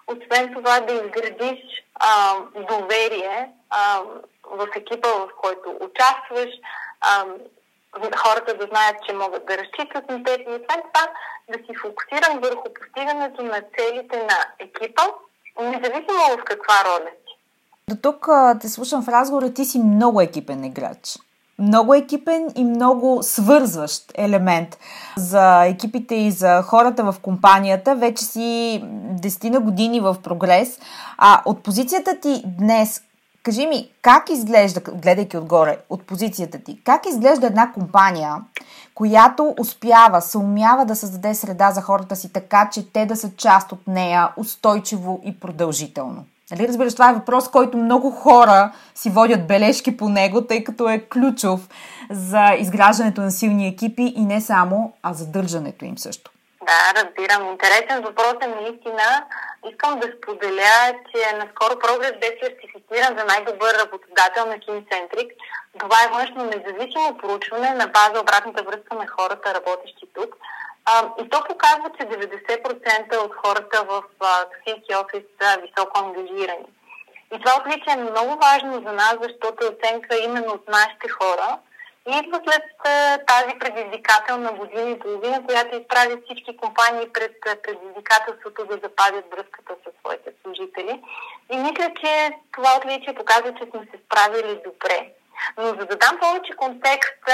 Освен 0.06 0.54
това 0.54 0.80
да 0.80 0.92
изградиш 0.92 1.60
а, 1.94 2.36
доверие 2.54 3.50
а, 3.70 4.02
в 4.44 4.68
екипа, 4.76 5.08
в 5.08 5.28
който 5.36 5.78
участваш, 5.80 6.54
а, 7.00 7.24
хората 8.16 8.54
да 8.60 8.66
знаят, 8.66 8.96
че 9.06 9.12
могат 9.12 9.46
да 9.46 9.58
разчитат 9.58 10.10
на 10.10 10.24
теб 10.24 10.38
и 10.40 10.50
освен 10.50 10.82
това 10.88 11.04
да 11.52 11.58
си 11.58 11.72
фокусирам 11.82 12.40
върху 12.40 12.66
постигането 12.74 13.42
на 13.42 13.62
целите 13.78 14.16
на 14.16 14.38
екипа, 14.58 15.02
независимо 15.60 16.22
в 16.38 16.44
каква 16.44 16.74
роля 16.84 17.10
си. 17.10 17.34
До 17.88 17.96
тук 17.96 18.28
те 18.60 18.68
слушам 18.68 19.02
в 19.02 19.08
разговора, 19.08 19.54
ти 19.54 19.64
си 19.64 19.78
много 19.78 20.20
екипен 20.20 20.64
играч. 20.64 21.18
Много 21.58 21.94
екипен 21.94 22.48
и 22.56 22.64
много 22.64 23.18
свързващ 23.22 24.12
елемент 24.18 24.78
за 25.16 25.64
екипите 25.64 26.14
и 26.14 26.30
за 26.30 26.62
хората 26.62 27.12
в 27.12 27.20
компанията. 27.22 27.94
Вече 27.94 28.24
си 28.24 28.80
десетина 29.22 29.60
години 29.60 30.00
в 30.00 30.16
прогрес. 30.22 30.80
А 31.18 31.42
от 31.44 31.62
позицията 31.62 32.20
ти 32.20 32.42
днес, 32.44 33.02
Кажи 33.48 33.66
ми, 33.66 33.90
как 34.02 34.30
изглежда, 34.30 34.80
гледайки 34.80 35.36
отгоре 35.36 35.78
от 35.90 36.02
позицията 36.02 36.58
ти, 36.58 36.80
как 36.84 37.06
изглежда 37.06 37.46
една 37.46 37.72
компания, 37.72 38.34
която 38.94 39.54
успява, 39.58 40.20
се 40.20 40.38
умява 40.38 40.84
да 40.84 40.96
създаде 40.96 41.34
среда 41.34 41.70
за 41.70 41.82
хората 41.82 42.16
си 42.16 42.32
така, 42.32 42.68
че 42.72 42.92
те 42.92 43.06
да 43.06 43.16
са 43.16 43.30
част 43.36 43.72
от 43.72 43.86
нея 43.86 44.28
устойчиво 44.36 45.20
и 45.24 45.40
продължително? 45.40 46.24
Нали, 46.50 46.68
разбираш, 46.68 46.92
това 46.92 47.10
е 47.10 47.14
въпрос, 47.14 47.48
който 47.48 47.76
много 47.76 48.10
хора 48.10 48.72
си 48.94 49.10
водят 49.10 49.46
бележки 49.46 49.96
по 49.96 50.08
него, 50.08 50.42
тъй 50.42 50.64
като 50.64 50.88
е 50.88 50.98
ключов 50.98 51.68
за 52.10 52.54
изграждането 52.58 53.20
на 53.20 53.30
силни 53.30 53.68
екипи 53.68 54.12
и 54.16 54.24
не 54.24 54.40
само, 54.40 54.92
а 55.02 55.12
задържането 55.12 55.84
им 55.84 55.98
също. 55.98 56.30
Да, 56.68 57.02
разбирам. 57.02 57.50
Интересен 57.52 58.02
въпрос 58.02 58.34
е 58.42 58.46
наистина. 58.46 59.26
Искам 59.70 60.00
да 60.00 60.06
споделя, 60.16 60.94
че 61.10 61.36
наскоро 61.36 61.78
Прогрес 61.78 62.12
бе 62.20 62.38
сертифициран 62.42 63.18
за 63.18 63.24
най-добър 63.24 63.74
работодател 63.74 64.46
на 64.46 64.58
Кинцентрик. 64.58 65.32
Това 65.78 65.96
е 66.04 66.12
външно 66.12 66.44
независимо 66.44 67.18
проучване 67.18 67.70
на 67.70 67.86
база 67.86 68.20
обратната 68.20 68.62
връзка 68.62 68.94
на 68.94 69.06
хората, 69.06 69.54
работещи 69.54 70.06
тук. 70.14 70.36
и 71.20 71.28
то 71.28 71.44
показва, 71.48 71.90
че 71.96 72.06
90% 72.06 73.16
от 73.16 73.32
хората 73.34 73.84
в 73.84 74.02
Ксински 74.52 74.94
офис 74.94 75.22
са 75.40 75.60
високо 75.60 76.00
ангажирани. 76.00 76.68
И 77.34 77.40
това 77.40 77.52
отличие 77.60 77.92
е 77.92 77.96
много 77.96 78.40
важно 78.46 78.72
за 78.74 78.92
нас, 78.92 79.16
защото 79.22 79.64
е 79.64 79.68
оценка 79.68 80.16
именно 80.16 80.52
от 80.52 80.68
нашите 80.68 81.08
хора– 81.08 81.58
идва 82.08 82.40
след 82.44 82.64
тази 83.26 83.58
предизвикателна 83.58 84.52
година 84.52 84.90
и 84.90 84.98
половина, 84.98 85.46
която 85.46 85.76
изправи 85.76 86.22
всички 86.24 86.56
компании 86.56 87.12
пред 87.12 87.32
предизвикателството 87.62 88.64
да 88.64 88.74
запазят 88.74 89.24
връзката 89.30 89.74
с 89.84 90.00
своите 90.00 90.30
служители. 90.42 91.02
И 91.52 91.56
мисля, 91.56 91.92
че 92.00 92.30
това 92.52 92.76
отличие 92.76 93.14
показва, 93.14 93.54
че 93.54 93.70
сме 93.70 93.80
се 93.80 93.98
справили 94.06 94.60
добре. 94.64 95.12
Но 95.58 95.64
за 95.64 95.84
да 95.86 95.96
дам 95.96 96.18
повече 96.20 96.52
контекст 96.56 97.24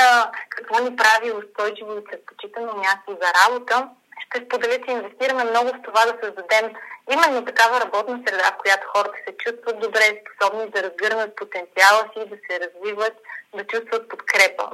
какво 0.48 0.84
ни 0.84 0.96
прави 0.96 1.32
устойчиво 1.32 1.98
и 1.98 2.04
предпочитано 2.04 2.76
място 2.76 3.18
за 3.22 3.28
работа, 3.40 3.88
ще 4.20 4.44
споделя, 4.44 4.78
че 4.86 4.92
инвестираме 4.92 5.44
много 5.44 5.68
в 5.68 5.82
това 5.84 6.04
да 6.06 6.18
създадем 6.22 6.66
именно 7.10 7.44
такава 7.44 7.80
работна 7.80 8.20
среда, 8.26 8.50
в 8.52 8.58
която 8.58 8.88
хората 8.96 9.18
се 9.28 9.36
чувстват 9.36 9.80
добре, 9.80 10.22
способни 10.22 10.70
да 10.70 10.82
разгърнат 10.82 11.36
потенциала 11.36 12.02
си, 12.12 12.28
да 12.28 12.36
се 12.44 12.60
развиват, 12.60 13.16
да 13.54 13.66
чувстват 13.66 14.08
подкрепа. 14.08 14.70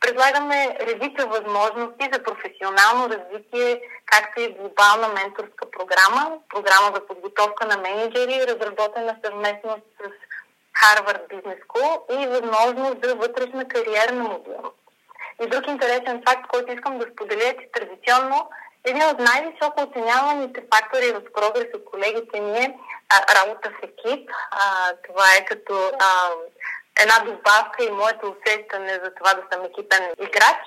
Предлагаме 0.00 0.76
редица 0.80 1.26
възможности 1.26 2.10
за 2.12 2.22
професионално 2.22 3.08
развитие, 3.08 3.80
както 4.06 4.40
и 4.40 4.52
глобална 4.52 5.08
менторска 5.08 5.70
програма, 5.70 6.38
програма 6.48 6.92
за 6.94 7.06
подготовка 7.06 7.66
на 7.66 7.76
менеджери, 7.76 8.46
разработена 8.46 9.16
съвместно 9.24 9.76
с 9.98 10.10
Harvard 10.82 11.28
Business 11.30 11.60
School 11.66 12.22
и 12.22 12.26
възможност 12.26 13.04
за 13.04 13.14
вътрешна 13.14 13.68
кариерна 13.68 14.22
мобилност. 14.22 14.76
И 15.42 15.46
друг 15.46 15.66
интересен 15.66 16.22
факт, 16.26 16.46
който 16.48 16.72
искам 16.72 16.98
да 16.98 17.06
споделя, 17.12 17.48
е, 17.48 17.56
че 17.56 17.70
традиционно 17.72 18.48
един 18.84 19.08
от 19.08 19.18
най-високо 19.18 19.82
оценяваните 19.82 20.62
фактори 20.74 21.12
в 21.12 21.32
прогрес 21.32 21.68
от 21.74 21.84
колегите 21.84 22.40
ми 22.40 22.58
е 22.58 22.74
а, 23.08 23.34
работа 23.34 23.70
в 23.70 23.82
екип. 23.82 24.30
А, 24.50 24.92
това 25.08 25.24
е 25.38 25.44
като 25.44 25.92
а, 26.00 26.30
една 27.02 27.18
добавка 27.32 27.84
и 27.84 27.90
моето 27.90 28.34
усещане 28.34 28.92
за 29.04 29.14
това 29.14 29.34
да 29.34 29.42
съм 29.52 29.64
екипен 29.64 30.12
играч. 30.20 30.60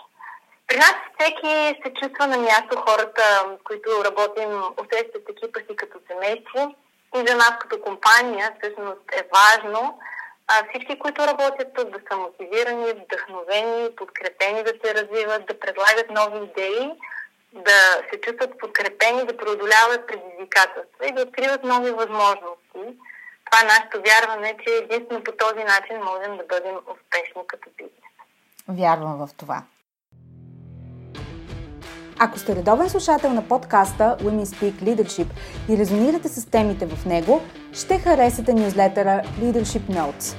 При 0.68 0.78
нас 0.78 0.96
всеки 1.20 1.82
се 1.84 1.94
чувства 1.94 2.28
на 2.28 2.38
място, 2.38 2.84
хората, 2.88 3.24
които 3.64 3.90
работим, 4.06 4.64
усещат 4.84 5.30
екипа 5.30 5.60
си 5.60 5.76
като 5.76 6.00
семейство. 6.08 6.76
И 7.16 7.28
за 7.28 7.36
нас 7.36 7.54
като 7.60 7.82
компания 7.82 8.56
всъщност 8.60 9.02
е 9.12 9.28
важно 9.34 10.00
а, 10.48 10.54
всички, 10.70 11.00
които 11.00 11.28
работят 11.28 11.68
тук, 11.76 11.90
да 11.90 12.00
са 12.12 12.18
мотивирани, 12.18 12.94
вдъхновени, 12.94 13.96
подкрепени 13.96 14.64
да 14.64 14.74
се 14.84 14.96
развиват, 14.96 15.46
да 15.46 15.60
предлагат 15.60 16.10
нови 16.10 16.46
идеи, 16.46 16.92
да 17.56 17.80
се 18.10 18.22
чувстват 18.22 18.60
подкрепени, 18.60 19.26
да 19.26 19.38
преодоляват 19.38 20.08
предизвикателства 20.08 21.08
и 21.08 21.12
да 21.12 21.22
откриват 21.22 21.64
нови 21.64 21.92
възможности. 21.92 22.84
Това 23.46 23.60
е 23.62 23.72
нашето 23.74 24.02
вярване, 24.10 24.58
че 24.64 24.74
единствено 24.74 25.24
по 25.24 25.32
този 25.32 25.64
начин 25.64 25.96
можем 25.98 26.38
да 26.38 26.44
бъдем 26.44 26.76
успешни 26.76 27.42
като 27.48 27.70
бизнес. 27.78 28.12
Вярвам 28.68 29.28
в 29.28 29.30
това. 29.38 29.64
Ако 32.20 32.40
сте 32.40 32.56
редовен 32.56 32.90
слушател 32.90 33.34
на 33.34 33.48
подкаста 33.48 34.18
Women 34.22 34.46
Speak 34.46 34.74
Leadership 34.74 35.28
и 35.70 35.78
резонирате 35.78 36.30
с 36.30 36.50
темите 36.50 36.86
в 36.86 37.06
него, 37.06 37.42
ще 37.74 38.00
харесате 38.00 38.54
нюзлетъра 38.54 39.22
Leadership 39.40 39.82
Notes. 39.82 40.36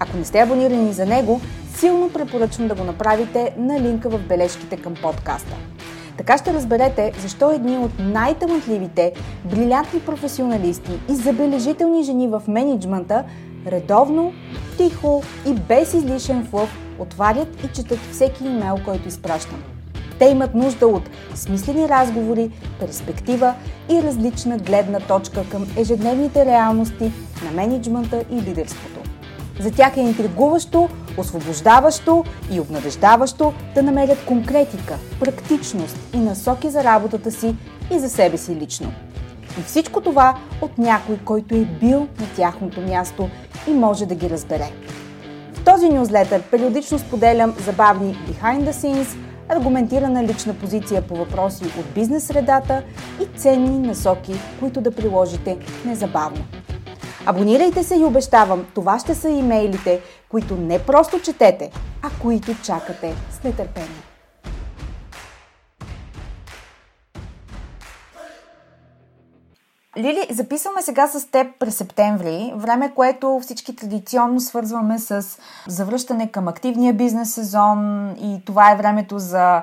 Ако 0.00 0.16
не 0.16 0.24
сте 0.24 0.38
абонирани 0.40 0.92
за 0.92 1.06
него, 1.06 1.40
силно 1.74 2.12
препоръчвам 2.12 2.68
да 2.68 2.74
го 2.74 2.84
направите 2.84 3.54
на 3.56 3.80
линка 3.80 4.08
в 4.08 4.18
бележките 4.18 4.82
към 4.82 4.94
подкаста. 5.02 5.56
Така 6.18 6.38
ще 6.38 6.54
разберете 6.54 7.12
защо 7.22 7.50
едни 7.50 7.78
от 7.78 7.90
най-талантливите, 7.98 9.12
брилянтни 9.44 10.00
професионалисти 10.00 10.92
и 11.10 11.14
забележителни 11.14 12.04
жени 12.04 12.28
в 12.28 12.42
менеджмента 12.48 13.24
редовно, 13.66 14.32
тихо 14.76 15.22
и 15.46 15.54
без 15.54 15.94
излишен 15.94 16.46
флъв 16.46 16.78
отварят 16.98 17.64
и 17.64 17.68
четат 17.68 17.98
всеки 18.12 18.44
имейл, 18.44 18.76
който 18.84 19.08
изпращам. 19.08 19.62
Те 20.18 20.24
имат 20.24 20.54
нужда 20.54 20.86
от 20.86 21.10
смислени 21.34 21.88
разговори, 21.88 22.50
перспектива 22.80 23.54
и 23.90 24.02
различна 24.02 24.58
гледна 24.58 25.00
точка 25.00 25.44
към 25.50 25.66
ежедневните 25.76 26.46
реалности 26.46 27.12
на 27.44 27.50
менеджмента 27.50 28.24
и 28.30 28.34
лидерството. 28.34 29.00
За 29.60 29.70
тях 29.70 29.96
е 29.96 30.00
интригуващо, 30.00 30.88
освобождаващо 31.18 32.24
и 32.50 32.60
обнадеждаващо 32.60 33.52
да 33.74 33.82
намерят 33.82 34.24
конкретика, 34.26 34.98
практичност 35.20 35.96
и 36.14 36.18
насоки 36.18 36.70
за 36.70 36.84
работата 36.84 37.30
си 37.30 37.54
и 37.92 37.98
за 37.98 38.08
себе 38.08 38.38
си 38.38 38.56
лично. 38.56 38.92
И 39.58 39.62
всичко 39.62 40.00
това 40.00 40.38
от 40.60 40.78
някой, 40.78 41.18
който 41.24 41.54
е 41.54 41.64
бил 41.80 42.00
на 42.00 42.26
тяхното 42.36 42.80
място 42.80 43.28
и 43.68 43.70
може 43.70 44.06
да 44.06 44.14
ги 44.14 44.30
разбере. 44.30 44.70
В 45.54 45.64
този 45.64 45.88
нюзлетър 45.88 46.42
периодично 46.42 46.98
споделям 46.98 47.54
забавни 47.64 48.18
behind 48.28 48.70
the 48.70 48.70
scenes, 48.70 49.16
аргументирана 49.48 50.24
лична 50.24 50.54
позиция 50.54 51.02
по 51.02 51.16
въпроси 51.16 51.64
от 51.64 51.94
бизнес 51.94 52.24
средата 52.24 52.82
и 53.22 53.38
ценни 53.38 53.78
насоки, 53.78 54.34
които 54.60 54.80
да 54.80 54.90
приложите 54.90 55.56
незабавно. 55.84 56.44
Абонирайте 57.26 57.82
се 57.82 57.96
и 57.96 58.04
обещавам, 58.04 58.66
това 58.74 58.98
ще 58.98 59.14
са 59.14 59.28
имейлите, 59.28 60.00
които 60.28 60.56
не 60.56 60.86
просто 60.86 61.20
четете, 61.20 61.70
а 62.02 62.10
които 62.22 62.62
чакате 62.62 63.14
с 63.30 63.44
нетърпение. 63.44 64.02
Лили, 69.98 70.26
записваме 70.30 70.82
сега 70.82 71.06
с 71.06 71.30
теб 71.30 71.46
през 71.58 71.76
септември, 71.76 72.52
време, 72.56 72.92
което 72.94 73.38
всички 73.42 73.76
традиционно 73.76 74.40
свързваме 74.40 74.98
с 74.98 75.26
завръщане 75.68 76.30
към 76.30 76.48
активния 76.48 76.94
бизнес 76.94 77.34
сезон 77.34 78.10
и 78.10 78.42
това 78.44 78.72
е 78.72 78.76
времето 78.76 79.18
за 79.18 79.62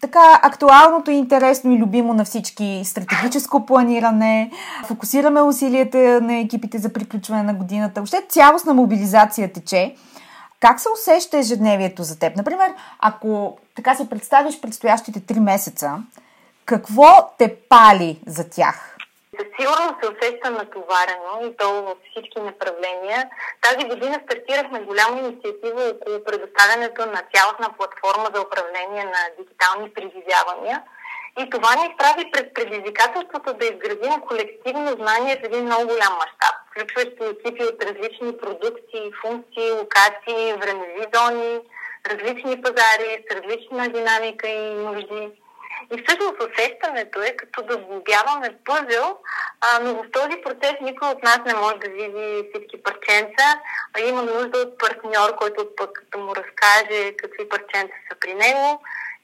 така 0.00 0.40
актуалното 0.42 1.10
и 1.10 1.14
интересно 1.14 1.72
и 1.72 1.78
любимо 1.78 2.14
на 2.14 2.24
всички 2.24 2.82
стратегическо 2.84 3.66
планиране, 3.66 4.50
фокусираме 4.86 5.42
усилията 5.42 6.20
на 6.20 6.38
екипите 6.38 6.78
за 6.78 6.92
приключване 6.92 7.42
на 7.42 7.54
годината, 7.54 8.00
въобще 8.00 8.22
цялостна 8.28 8.74
мобилизация 8.74 9.52
тече. 9.52 9.94
Как 10.60 10.80
се 10.80 10.88
усеща 10.94 11.38
ежедневието 11.38 12.02
за 12.02 12.18
теб? 12.18 12.36
Например, 12.36 12.74
ако 12.98 13.58
така 13.76 13.94
се 13.94 14.08
представиш 14.08 14.60
предстоящите 14.60 15.20
три 15.20 15.40
месеца, 15.40 15.94
какво 16.64 17.30
те 17.38 17.54
пали 17.68 18.20
за 18.26 18.48
тях? 18.48 18.96
Със 19.40 19.48
сигурност 19.60 19.94
се 20.00 20.10
усеща 20.12 20.50
натоварено 20.50 21.32
и 21.42 21.56
то 21.56 21.82
във 21.82 21.98
всички 22.10 22.40
направления. 22.40 23.30
Тази 23.60 23.88
година 23.88 24.20
стартирахме 24.24 24.80
голяма 24.80 25.18
инициатива 25.18 25.82
около 25.94 26.24
предоставянето 26.24 27.06
на 27.06 27.20
цялостна 27.32 27.68
платформа 27.76 28.26
за 28.34 28.40
управление 28.42 29.04
на 29.04 29.20
дигитални 29.38 29.90
преживявания. 29.94 30.82
И 31.40 31.50
това 31.50 31.74
ни 31.74 31.84
изправи 31.90 32.30
пред 32.32 32.54
предизвикателството 32.54 33.54
да 33.54 33.64
изградим 33.66 34.20
колективно 34.20 34.90
знание 35.00 35.36
в 35.36 35.44
един 35.44 35.64
много 35.64 35.86
голям 35.86 36.14
мащаб, 36.22 36.54
включващи 36.70 37.24
екипи 37.34 37.64
от 37.64 37.84
различни 37.84 38.38
продукти, 38.38 39.10
функции, 39.22 39.76
локации, 39.80 40.54
времеви 40.62 41.04
зони, 41.14 41.60
различни 42.10 42.62
пазари 42.62 43.24
с 43.26 43.34
различна 43.36 43.88
динамика 43.88 44.48
и 44.48 44.74
нужди. 44.74 45.30
И 45.92 46.02
всъщност 46.02 46.42
усещането 46.42 47.22
е 47.22 47.36
като 47.36 47.62
да 47.62 47.74
сглобяваме 47.74 48.56
пъзел, 48.64 49.18
а, 49.60 49.80
но 49.82 49.94
в 49.94 50.10
този 50.12 50.42
процес 50.42 50.74
никой 50.80 51.08
от 51.08 51.22
нас 51.22 51.38
не 51.46 51.54
може 51.54 51.76
да 51.76 51.88
види 51.88 52.48
всички 52.48 52.82
парченца, 52.82 53.60
а 53.96 54.00
има 54.00 54.22
нужда 54.22 54.58
от 54.58 54.78
партньор, 54.78 55.36
който 55.36 55.76
пък 55.76 55.92
като 55.92 56.18
му 56.18 56.36
разкаже 56.36 57.16
какви 57.16 57.48
парченца 57.48 57.94
са 58.08 58.18
при 58.20 58.34
него 58.34 58.82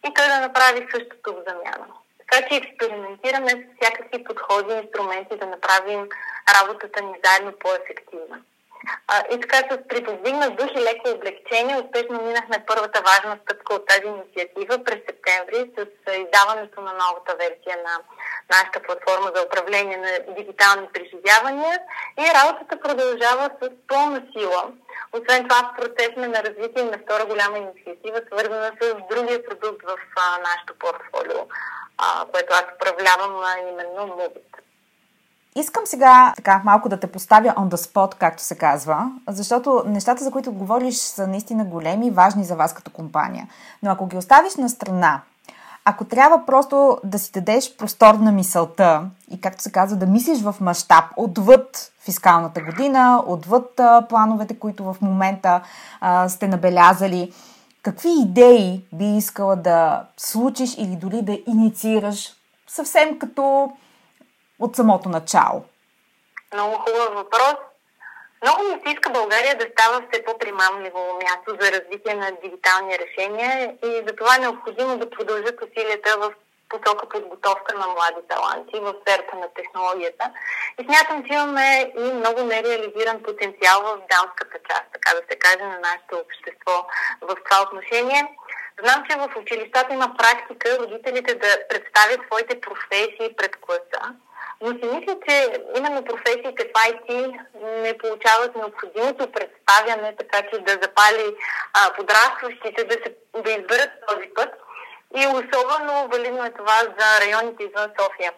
и 0.09 0.15
той 0.15 0.29
да 0.29 0.41
направи 0.41 0.87
същото 0.93 1.33
в 1.33 1.45
замяна. 1.49 1.87
Така 2.19 2.49
че 2.49 2.57
експериментираме 2.57 3.51
с 3.51 3.81
всякакви 3.81 4.25
подходи 4.25 4.75
и 4.75 4.77
инструменти 4.77 5.37
да 5.37 5.47
направим 5.47 6.09
работата 6.57 7.03
ни 7.03 7.15
заедно 7.25 7.53
по-ефективна. 7.53 8.43
А, 9.09 9.25
и 9.35 9.41
така 9.41 9.57
с 9.57 9.89
припоздигнат 9.89 10.57
дух 10.57 10.71
и 10.75 10.81
леко 10.81 11.11
облегчение 11.11 11.77
успешно 11.77 12.23
минахме 12.23 12.65
първата 12.67 13.03
важна 13.03 13.39
стъпка 13.43 13.75
от 13.75 13.87
тази 13.87 14.07
инициатива 14.07 14.85
през 14.85 14.99
септември 15.09 15.71
с 15.77 16.13
издаването 16.13 16.81
на 16.81 16.93
новата 16.93 17.35
версия 17.35 17.77
на 17.87 17.95
нашата 18.51 18.83
платформа 18.83 19.33
за 19.35 19.43
управление 19.43 19.97
на 19.97 20.35
дигитални 20.35 20.89
преживявания 20.93 21.79
и 22.19 22.35
работата 22.35 22.81
продължава 22.81 23.51
с 23.63 23.71
пълна 23.89 24.23
сила. 24.33 24.63
Освен 25.13 25.49
това, 25.49 25.61
в 25.63 25.77
процес 25.77 26.13
сме 26.13 26.29
на 26.29 26.43
развитие 26.45 26.85
на 26.85 26.99
втора 26.99 27.25
голяма 27.27 27.59
инициатива, 27.59 28.21
свързана 28.27 28.73
с 28.81 28.95
другия 29.11 29.45
продукт 29.45 29.83
в 29.85 29.97
а, 30.17 30.39
нашото 30.39 30.75
портфолио, 30.79 31.41
а, 31.99 32.27
което 32.33 32.55
аз 32.55 32.65
управлявам, 32.75 33.43
а 33.45 33.59
именно 33.61 34.17
Mubit. 34.19 34.66
Искам 35.59 35.83
сега 35.87 36.33
така 36.37 36.63
малко 36.65 36.89
да 36.89 37.01
те 37.01 37.07
поставя 37.07 37.49
on 37.49 37.69
the 37.69 37.77
spot, 37.77 38.15
както 38.15 38.43
се 38.43 38.59
казва, 38.59 39.11
защото 39.29 39.83
нещата, 39.87 40.25
за 40.25 40.31
които 40.31 40.53
говориш, 40.53 40.95
са 40.97 41.27
наистина 41.27 41.65
големи 41.65 42.07
и 42.07 42.11
важни 42.11 42.45
за 42.45 42.57
вас 42.57 42.75
като 42.75 42.91
компания. 42.91 43.49
Но 43.83 43.91
ако 43.91 44.07
ги 44.07 44.17
оставиш 44.17 44.57
на 44.57 44.69
страна, 44.69 45.21
ако 45.85 46.05
трябва 46.05 46.47
просто 46.47 46.99
да 47.05 47.19
си 47.19 47.33
дадеш 47.33 47.77
простор 47.77 48.15
на 48.15 48.33
мисълта 48.33 49.03
и, 49.31 49.41
както 49.41 49.63
се 49.63 49.73
казва, 49.73 49.97
да 49.97 50.07
мислиш 50.07 50.43
в 50.43 50.55
мащаб, 50.61 51.05
отвъд 51.17 51.93
фискалната 52.01 52.61
година, 52.61 53.23
отвъд 53.27 53.81
а, 53.81 54.07
плановете, 54.09 54.59
които 54.59 54.85
в 54.85 54.97
момента 55.01 55.61
а, 56.01 56.29
сте 56.29 56.49
набелязали, 56.49 57.33
какви 57.83 58.09
идеи 58.23 58.85
би 58.93 59.17
искала 59.17 59.57
да 59.57 60.05
случиш 60.17 60.75
или 60.79 60.97
дори 60.97 61.23
да 61.23 61.39
инициираш 61.47 62.33
съвсем 62.69 63.19
като 63.19 63.73
от 64.59 64.77
самото 64.77 65.09
начало? 65.09 65.65
Много 66.55 66.75
хубав 66.75 67.15
въпрос. 67.15 67.55
Много 68.43 68.63
ми 68.63 68.81
се 68.83 68.93
иска 68.93 69.11
България 69.11 69.59
да 69.59 69.67
става 69.73 70.03
все 70.07 70.25
по-примамливо 70.25 71.19
място 71.23 71.57
за 71.61 71.73
развитие 71.73 72.15
на 72.15 72.33
дигитални 72.43 72.99
решения 72.99 73.77
и 73.85 74.03
за 74.07 74.17
това 74.17 74.37
е 74.37 74.39
необходимо 74.39 74.99
да 74.99 75.11
продължат 75.11 75.63
усилията 75.63 76.19
в 76.19 76.33
посока 76.69 77.09
подготовка 77.09 77.79
на 77.79 77.87
млади 77.87 78.29
таланти 78.29 78.81
в 78.81 78.95
сферата 79.01 79.37
на 79.37 79.49
технологията. 79.55 80.25
И 80.81 80.85
смятам, 80.85 81.25
че 81.25 81.33
имаме 81.33 81.93
и 81.99 82.13
много 82.13 82.43
нереализиран 82.43 83.23
потенциал 83.23 83.83
в 83.83 83.99
дамската 84.11 84.59
част, 84.69 84.87
така 84.93 85.11
да 85.15 85.23
се 85.31 85.39
каже, 85.39 85.65
на 85.65 85.79
нашето 85.79 86.17
общество 86.25 86.87
в 87.21 87.37
това 87.45 87.63
отношение. 87.63 88.23
Знам, 88.83 89.05
че 89.09 89.19
в 89.19 89.37
училищата 89.37 89.95
има 89.95 90.15
практика 90.19 90.79
родителите 90.79 91.35
да 91.35 91.59
представят 91.69 92.21
своите 92.27 92.61
професии 92.61 93.37
пред 93.37 93.57
класа, 93.57 94.15
но 94.61 94.69
си 94.69 94.85
мисля, 94.95 95.17
че 95.29 95.63
именно 95.77 96.05
професиите 96.05 96.65
в 96.65 96.73
IT 96.73 97.39
не 97.83 97.99
получават 97.99 98.57
необходимото 98.57 99.33
представяне, 99.33 100.17
така 100.17 100.43
че 100.43 100.59
да 100.59 100.73
запали 100.73 101.37
а, 101.75 101.93
подрастващите 101.93 102.85
да, 102.85 102.95
се, 102.95 103.15
да 103.43 103.51
изберат 103.51 103.91
този 104.09 104.29
път. 104.35 104.49
И 105.17 105.27
особено 105.27 106.09
валидно 106.09 106.45
е 106.45 106.51
това 106.51 106.79
за 106.99 107.21
районите 107.21 107.65
извън 107.65 107.91
София. 108.01 108.33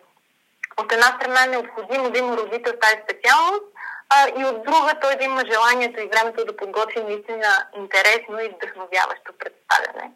От 0.81 0.93
една 0.93 1.07
страна 1.07 1.45
е 1.45 1.49
необходимо 1.49 2.11
да 2.11 2.19
има 2.19 2.37
родител 2.37 2.73
тази 2.81 3.03
специалност, 3.05 3.65
а, 4.11 4.29
и 4.41 4.45
от 4.45 4.63
друга 4.63 4.93
той 5.01 5.17
да 5.17 5.25
има 5.25 5.43
желанието 5.53 6.01
и 6.01 6.11
времето 6.13 6.45
да 6.45 6.57
подготви 6.57 7.03
наистина 7.03 7.67
интересно 7.77 8.41
и 8.41 8.49
вдъхновяващо 8.49 9.33
представяне. 9.39 10.13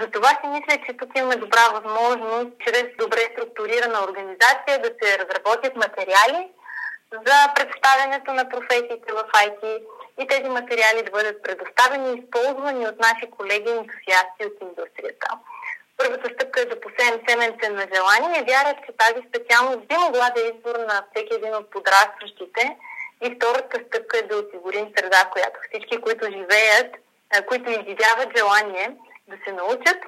Затова 0.00 0.28
си 0.28 0.46
мисля, 0.46 0.82
че 0.86 0.96
тук 0.96 1.10
имаме 1.16 1.36
добра 1.36 1.68
възможност, 1.72 2.48
чрез 2.64 2.84
добре 2.98 3.22
структурирана 3.32 4.04
организация, 4.08 4.82
да 4.82 4.90
се 5.00 5.18
разработят 5.18 5.76
материали 5.76 6.48
за 7.26 7.38
представянето 7.54 8.32
на 8.32 8.48
професиите 8.48 9.12
в 9.12 9.24
IT 9.46 9.82
и 10.18 10.26
тези 10.26 10.48
материали 10.48 11.02
да 11.04 11.10
бъдат 11.10 11.42
предоставени 11.42 12.10
и 12.10 12.18
използвани 12.20 12.86
от 12.86 12.98
наши 12.98 13.30
колеги 13.30 13.70
и 13.70 13.78
ентусиасти 13.78 14.42
от 14.46 14.56
индустрията. 14.62 15.28
Първата 15.96 16.30
стъпка 16.34 16.60
е 16.60 16.64
да 16.64 16.80
посеем 16.80 17.20
семенце 17.28 17.68
на 17.68 17.86
желание 17.94 18.40
и 18.40 18.44
вярват, 18.50 18.76
че 18.86 18.96
тази 18.96 19.20
специалност 19.28 19.88
би 19.88 19.96
могла 19.96 20.30
да 20.30 20.40
е 20.40 20.50
избор 20.52 20.76
на 20.78 21.04
всеки 21.10 21.34
един 21.34 21.54
от 21.54 21.70
подрастващите 21.70 22.76
и 23.24 23.34
втората 23.36 23.80
стъпка 23.86 24.18
е 24.18 24.22
да 24.22 24.36
осигурим 24.36 24.86
среда, 24.96 25.28
която 25.32 25.58
всички, 25.68 26.00
които 26.00 26.24
живеят, 26.24 26.90
които 27.46 27.70
изживяват 27.70 28.36
желание 28.36 28.96
да 29.28 29.36
се 29.44 29.52
научат, 29.52 29.98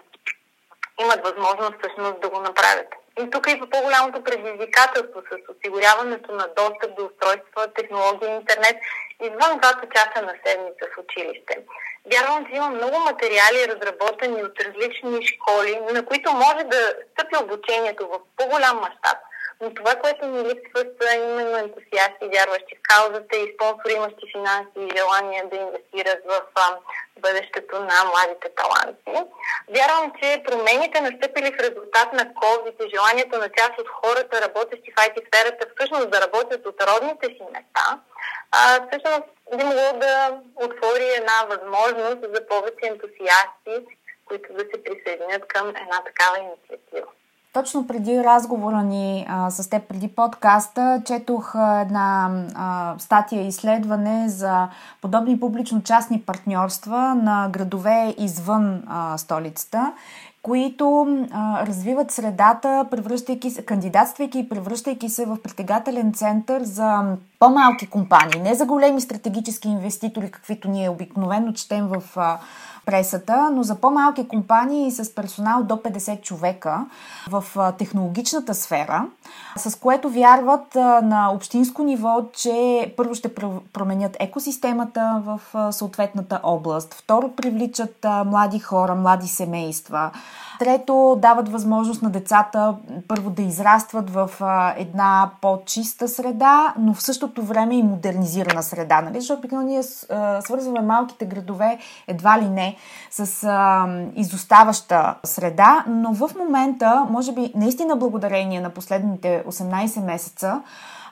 имат 1.01 1.21
възможност 1.25 1.75
всъщност 1.79 2.21
да 2.21 2.29
го 2.29 2.41
направят. 2.41 2.89
И 3.23 3.31
тук 3.31 3.47
е 3.47 3.61
по-голямото 3.71 4.25
предизвикателство 4.25 5.23
с 5.31 5.53
осигуряването 5.53 6.33
на 6.33 6.47
достъп 6.57 6.97
до 6.97 7.05
устройства, 7.05 7.73
технологии, 7.75 8.29
интернет, 8.29 8.77
извън 9.23 9.59
двата 9.59 9.87
часа 9.95 10.23
на 10.23 10.35
седмица 10.47 10.85
в 10.93 10.99
училище. 10.99 11.55
Вярвам, 12.13 12.47
че 12.47 12.57
има 12.57 12.69
много 12.71 12.99
материали, 12.99 13.69
разработени 13.69 14.45
от 14.45 14.61
различни 14.61 15.27
школи, 15.27 15.81
на 15.93 16.07
които 16.07 16.33
може 16.33 16.65
да 16.65 16.95
стъпи 17.13 17.37
обучението 17.43 18.09
в 18.09 18.21
по-голям 18.37 18.77
мащаб– 18.77 19.19
но 19.61 19.75
това, 19.75 19.95
което 19.95 20.27
ми 20.27 20.39
липсва 20.39 20.85
са 21.01 21.15
именно 21.17 21.57
ентусиасти, 21.57 22.33
вярващи 22.35 22.77
в 22.77 22.83
каузата 22.83 23.37
и 23.37 23.53
спонсори, 23.55 23.93
имащи 23.97 24.33
финанси 24.33 24.79
и 24.79 24.97
желание 24.97 25.45
да 25.51 25.57
инвестират 25.57 26.21
в 26.27 26.41
бъдещето 27.19 27.75
на 27.81 27.99
младите 28.11 28.49
таланти. 28.59 29.31
Вярвам, 29.77 30.13
че 30.21 30.43
промените 30.47 31.01
настъпили 31.01 31.53
в 31.53 31.61
резултат 31.61 32.13
на 32.13 32.25
COVID 32.43 32.85
и 32.85 32.91
желанието 32.95 33.39
на 33.39 33.49
част 33.59 33.75
от 33.79 33.89
хората, 33.89 34.43
работещи 34.43 34.93
в 34.93 35.01
IT 35.05 35.17
сферата, 35.27 35.67
всъщност 35.75 36.11
да 36.11 36.21
работят 36.21 36.67
от 36.67 36.83
родните 36.83 37.27
си 37.27 37.43
места, 37.53 38.01
а, 38.53 38.87
всъщност 38.87 39.29
би 39.57 39.65
могло 39.65 39.99
да 39.99 40.41
отвори 40.57 41.09
една 41.19 41.39
възможност 41.49 42.35
за 42.35 42.47
повече 42.47 42.83
ентусиасти, 42.83 43.75
които 44.27 44.53
да 44.53 44.65
се 44.71 44.85
присъединят 44.85 45.49
към 45.49 45.69
една 45.69 46.05
такава 46.05 46.39
инициатива. 46.39 47.09
Точно 47.57 47.87
преди 47.87 48.25
разговора 48.25 48.83
ни 48.83 49.27
а, 49.29 49.51
с 49.51 49.71
теб, 49.71 49.89
преди 49.89 50.09
подкаста, 50.09 51.03
четох 51.07 51.55
една 51.55 52.31
а, 52.55 52.95
статия 52.99 53.47
изследване 53.47 54.29
за 54.29 54.69
подобни 55.03 55.41
публично-частни 55.41 56.21
партньорства 56.21 57.15
на 57.15 57.49
градове 57.53 58.15
извън 58.19 58.83
а, 58.87 59.19
столицата, 59.19 59.93
които 60.43 61.07
а, 61.33 61.67
развиват 61.67 62.11
средата, 62.11 62.87
превръщайки 62.91 63.51
се, 63.51 63.65
кандидатствайки 63.65 64.39
и 64.39 64.49
превръщайки 64.49 65.09
се 65.09 65.27
в 65.27 65.43
притегателен 65.43 66.13
център 66.13 66.63
за 66.63 67.17
по-малки 67.39 67.87
компании, 67.87 68.41
не 68.43 68.55
за 68.55 68.65
големи 68.65 69.01
стратегически 69.01 69.69
инвеститори, 69.69 70.31
каквито 70.31 70.69
ние 70.69 70.91
обикновено 70.91 71.53
четем 71.53 71.87
в 71.87 72.03
а, 72.17 72.39
пресата, 72.87 73.51
но 73.53 73.63
за 73.63 73.75
по-малки 73.75 74.29
компании 74.29 74.91
с 74.91 75.15
персонал 75.15 75.63
до 75.63 75.75
50 75.75 76.21
човека 76.21 76.87
в 77.31 77.45
технологичната 77.79 78.55
сфера, 78.55 79.07
с 79.57 79.79
което 79.81 80.11
вярват 80.11 80.75
на 81.03 81.31
общинско 81.35 81.83
ниво, 81.83 82.25
че 82.33 82.95
първо 82.97 83.15
ще 83.15 83.35
променят 83.73 84.17
екосистемата 84.21 85.23
в 85.25 85.41
съответната 85.73 86.41
област, 86.43 86.95
второ 86.95 87.29
привличат 87.29 88.07
млади 88.27 88.59
хора, 88.59 88.95
млади 88.95 89.29
семейства, 89.29 90.11
Трето, 90.59 91.19
дават 91.23 91.49
възможност 91.49 92.03
на 92.03 92.11
децата 92.11 92.75
първо 93.09 93.31
да 93.31 93.43
израстват 93.43 94.11
в 94.11 94.31
една 94.77 95.31
по-чиста 95.41 96.09
среда, 96.09 96.75
но 96.79 96.95
в 96.95 97.03
същото 97.03 97.43
време 97.43 97.77
и 97.77 97.83
модернизирана 97.83 98.63
среда. 98.63 99.01
Нали? 99.01 99.21
Защото 99.21 99.39
обикновено 99.39 99.71
ние 99.71 99.83
свързваме 100.43 100.81
малките 100.81 101.25
градове 101.25 101.79
едва 102.07 102.39
ли 102.39 102.49
не 102.49 102.76
с 103.11 103.45
а, 103.45 103.87
изоставаща 104.17 105.15
среда, 105.25 105.85
но 105.89 106.13
в 106.13 106.31
момента, 106.39 107.07
може 107.11 107.33
би 107.33 107.53
наистина 107.55 107.97
благодарение 107.97 108.61
на 108.61 108.71
последните 108.71 109.45
18 109.49 110.05
месеца, 110.05 110.63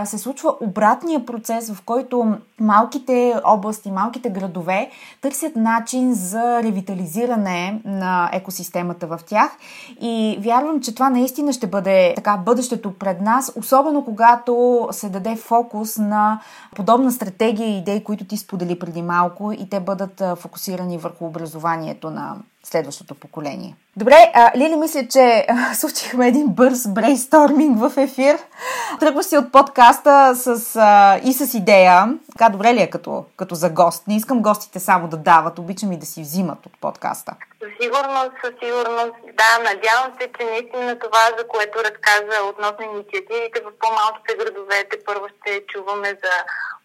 се 0.05 0.19
случва 0.19 0.55
обратния 0.61 1.27
процес, 1.27 1.71
в 1.71 1.83
който 1.83 2.37
малките 2.61 3.35
области, 3.45 3.91
малките 3.91 4.31
градове 4.31 4.91
търсят 5.23 5.57
начин 5.57 6.15
за 6.15 6.63
ревитализиране 6.63 7.81
на 7.85 8.31
екосистемата 8.33 9.07
в 9.07 9.21
тях. 9.27 9.57
И 10.01 10.39
вярвам, 10.41 10.81
че 10.81 10.95
това 10.95 11.11
наистина 11.11 11.53
ще 11.53 11.67
бъде 11.67 12.13
така 12.17 12.37
бъдещето 12.37 12.99
пред 12.99 13.21
нас, 13.21 13.53
особено 13.57 14.05
когато 14.05 14.89
се 14.91 15.09
даде 15.09 15.37
фокус 15.37 15.99
на 15.99 16.41
подобна 16.77 17.13
стратегия 17.13 17.69
и 17.69 17.79
идеи, 17.79 18.05
които 18.05 18.25
ти 18.25 18.37
сподели 18.37 18.79
преди 18.79 19.03
малко 19.03 19.53
и 19.53 19.69
те 19.69 19.81
бъдат 19.81 20.23
фокусирани 20.39 20.99
върху 20.99 21.27
образованието 21.27 22.11
на 22.11 22.37
следващото 22.65 23.15
поколение. 23.15 23.77
Добре, 23.97 24.31
а, 24.35 24.53
Лили, 24.57 24.77
мисля, 24.77 25.09
че 25.11 25.47
а, 25.49 25.75
случихме 25.81 26.29
един 26.29 26.47
бърз 26.49 26.89
брейнсторминг 26.89 27.79
в 27.79 27.93
ефир. 27.97 28.39
Тръгва 29.01 29.23
си 29.23 29.37
от 29.37 29.53
подкаста 29.53 30.35
с, 30.35 30.77
а, 30.77 31.21
и 31.25 31.33
с 31.33 31.55
идея. 31.55 32.19
Така 32.33 32.49
добре 32.51 32.75
ли 32.75 32.83
е 32.83 32.91
като, 32.91 33.25
като 33.37 33.55
за 33.55 33.71
гост? 33.71 34.07
Не 34.07 34.17
искам 34.17 34.43
гостите 34.43 34.81
само 34.81 35.09
да 35.09 35.17
дават, 35.17 35.59
обичам 35.59 35.93
и 35.93 35.99
да 35.99 36.07
си 36.07 36.21
взимат 36.21 36.67
от 36.67 36.73
подкаста. 36.81 37.35
Със 37.63 37.71
със 38.45 38.55
сигурност. 38.63 39.15
Да, 39.41 39.51
надявам 39.59 40.13
се, 40.21 40.29
че 40.39 40.45
наистина 40.45 40.99
това, 40.99 41.25
за 41.39 41.49
което 41.49 41.79
разказа 41.79 42.45
относно 42.45 42.85
инициативите 42.85 43.61
в 43.61 43.73
по-малките 43.81 44.35
градове, 44.39 44.85
те 44.91 44.97
първо 45.07 45.27
ще 45.29 45.67
чуваме 45.67 46.09
за 46.09 46.35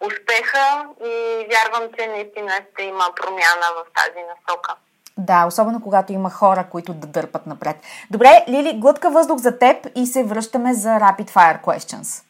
успеха 0.08 0.86
и 1.06 1.13
вярвам, 1.52 1.89
че 1.98 2.08
наистина 2.08 2.54
ще 2.74 2.84
има 2.84 3.06
промяна 3.15 3.68
в 3.78 3.82
тази 4.00 4.22
насока. 4.30 4.76
Да, 5.17 5.45
особено 5.45 5.82
когато 5.82 6.13
има 6.13 6.30
хора, 6.30 6.65
които 6.72 6.93
да 6.93 7.08
дърпат 7.08 7.48
напред. 7.48 7.76
Добре, 8.12 8.45
Лили, 8.50 8.80
глътка 8.80 9.10
въздух 9.10 9.38
за 9.38 9.58
теб 9.58 9.88
и 9.95 10.06
се 10.06 10.24
връщаме 10.24 10.74
за 10.74 10.89
Rapid 10.89 11.30
Fire 11.30 11.63
Questions. 11.63 12.24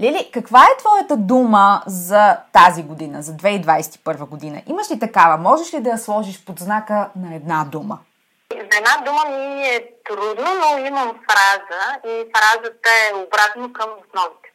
Лили, 0.00 0.30
каква 0.34 0.62
е 0.62 0.78
твоята 0.78 1.16
дума 1.16 1.82
за 1.86 2.36
тази 2.52 2.82
година, 2.82 3.22
за 3.22 3.32
2021 3.32 4.28
година? 4.28 4.62
Имаш 4.66 4.90
ли 4.90 4.98
такава? 4.98 5.36
Можеш 5.36 5.74
ли 5.74 5.80
да 5.80 5.90
я 5.90 5.98
сложиш 5.98 6.44
под 6.44 6.58
знака 6.58 7.08
на 7.16 7.34
една 7.34 7.64
дума? 7.64 7.98
За 8.52 8.78
една 8.78 8.96
дума 9.04 9.24
ми 9.28 9.68
е 9.68 9.88
трудно, 10.04 10.54
но 10.54 10.86
имам 10.86 11.20
фраза 11.30 12.00
и 12.06 12.24
фразата 12.36 12.90
е 13.10 13.14
обратно 13.14 13.72
към 13.72 13.90
основите. 13.90 14.52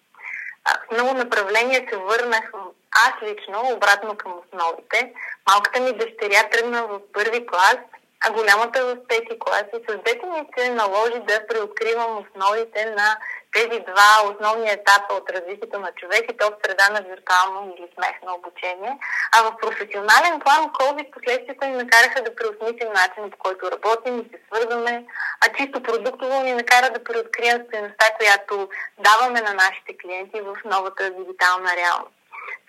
В 0.67 0.91
много 0.91 1.13
направления 1.13 1.85
се 1.89 1.97
върнах 1.97 2.51
аз 2.91 3.13
лично 3.23 3.69
обратно 3.73 4.17
към 4.17 4.33
основите. 4.39 5.13
Малката 5.49 5.79
ми 5.79 5.93
дъщеря 5.93 6.49
тръгна 6.49 6.87
в 6.87 6.99
първи 7.13 7.45
клас 7.45 7.77
а 8.25 8.31
голямата 8.31 8.85
в 8.85 9.07
пети 9.07 9.39
клас. 9.39 9.63
И 9.73 9.91
с 9.91 9.97
двете 9.97 10.25
ми 10.25 10.47
се 10.57 10.69
наложи 10.69 11.19
да 11.19 11.47
преоткривам 11.47 12.17
основите 12.17 12.85
на 12.85 13.17
тези 13.53 13.79
два 13.79 14.09
основни 14.31 14.69
етапа 14.69 15.13
от 15.13 15.29
развитието 15.29 15.79
на 15.79 15.91
човек 15.91 16.23
и 16.31 16.37
то 16.37 16.45
в 16.49 16.55
среда 16.65 16.89
на 16.89 17.01
виртуално 17.01 17.75
или 17.77 17.87
смешно 17.95 18.35
обучение. 18.35 18.97
А 19.35 19.37
в 19.43 19.57
професионален 19.61 20.39
план 20.39 20.69
COVID 20.79 21.11
последствията 21.11 21.67
ни 21.67 21.75
накараха 21.75 22.23
да 22.23 22.35
преосмислим 22.35 22.89
начина 22.93 23.29
по 23.29 23.37
който 23.37 23.71
работим 23.71 24.19
и 24.19 24.29
се 24.29 24.39
свързваме, 24.47 25.05
а 25.41 25.53
чисто 25.57 25.83
продуктово 25.83 26.43
ни 26.43 26.53
накара 26.53 26.89
да 26.89 27.03
преоткрием 27.03 27.63
стоеността, 27.67 28.05
която 28.17 28.69
даваме 28.99 29.41
на 29.41 29.53
нашите 29.53 29.97
клиенти 30.01 30.41
в 30.41 30.55
новата 30.65 31.09
дигитална 31.09 31.75
реалност. 31.75 32.15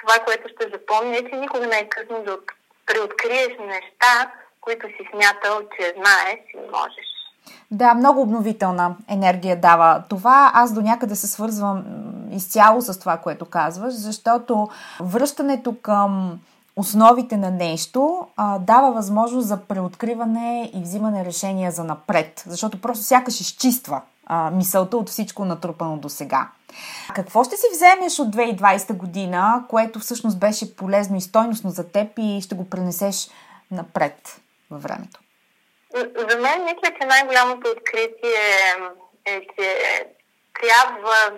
Това, 0.01 0.25
което 0.25 0.49
ще 0.49 0.73
запомня 0.73 1.17
е, 1.17 1.31
че 1.31 1.37
никога 1.37 1.67
не 1.67 1.79
е 1.79 1.89
късно 1.89 2.23
да 2.23 2.39
преоткриеш 2.87 3.53
неща, 3.59 4.31
които 4.63 4.87
си 4.87 5.09
смятал, 5.11 5.61
че 5.77 5.95
знаеш 5.97 6.41
и 6.55 6.71
можеш. 6.73 7.07
Да, 7.71 7.95
много 7.95 8.21
обновителна 8.21 8.97
енергия 9.09 9.61
дава 9.61 10.03
това. 10.09 10.51
Аз 10.55 10.73
до 10.73 10.81
някъде 10.81 11.17
се 11.17 11.27
свързвам 11.27 11.85
изцяло 12.33 12.81
с 12.81 12.99
това, 12.99 13.17
което 13.17 13.45
казваш, 13.45 13.95
защото 13.95 14.69
връщането 15.01 15.77
към 15.83 16.41
основите 16.77 17.37
на 17.37 17.51
нещо 17.51 18.27
а, 18.37 18.59
дава 18.59 18.93
възможност 18.93 19.49
за 19.49 19.61
преоткриване 19.61 20.71
и 20.75 20.83
взимане 20.83 21.25
решения 21.25 21.71
за 21.71 21.85
напред, 21.85 22.45
защото 22.47 22.81
просто 22.81 23.05
сякаш 23.05 23.41
изчиства 23.41 24.01
а, 24.27 24.51
мисълта 24.51 24.97
от 24.97 25.09
всичко 25.09 25.45
натрупано 25.45 25.97
до 25.97 26.09
сега. 26.09 26.49
Какво 27.15 27.45
ще 27.45 27.57
си 27.57 27.67
вземеш 27.73 28.19
от 28.19 28.37
2020 28.37 28.93
година, 28.93 29.65
което 29.69 29.99
всъщност 29.99 30.39
беше 30.39 30.77
полезно 30.77 31.17
и 31.17 31.21
стойностно 31.21 31.71
за 31.71 31.89
теб 31.89 32.09
и 32.19 32.41
ще 32.41 32.55
го 32.55 32.71
пренесеш 32.71 33.29
напред 33.71 34.41
във 34.73 34.83
времето? 34.83 35.21
За 36.31 36.39
мен 36.39 36.65
мисля, 36.65 36.95
че 37.01 37.07
най-голямото 37.07 37.71
откритие 37.71 38.75
е, 39.25 39.41
че 39.41 39.79
трябва 40.61 41.33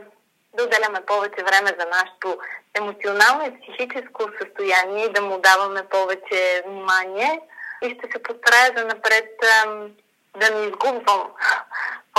да 0.55 0.65
отделяме 0.65 1.01
повече 1.07 1.45
време 1.45 1.77
за 1.81 1.87
нашето 1.87 2.39
емоционално 2.75 3.47
и 3.47 3.61
психическо 3.61 4.23
състояние 4.43 5.05
и 5.05 5.13
да 5.13 5.23
му 5.23 5.39
даваме 5.41 5.83
повече 5.89 6.63
внимание. 6.67 7.41
И 7.83 7.91
ще 7.91 8.13
се 8.13 8.23
постарая 8.23 8.73
за 8.77 8.85
напред 8.85 9.29
да 10.37 10.51
не 10.51 10.67
изгубвам 10.67 11.23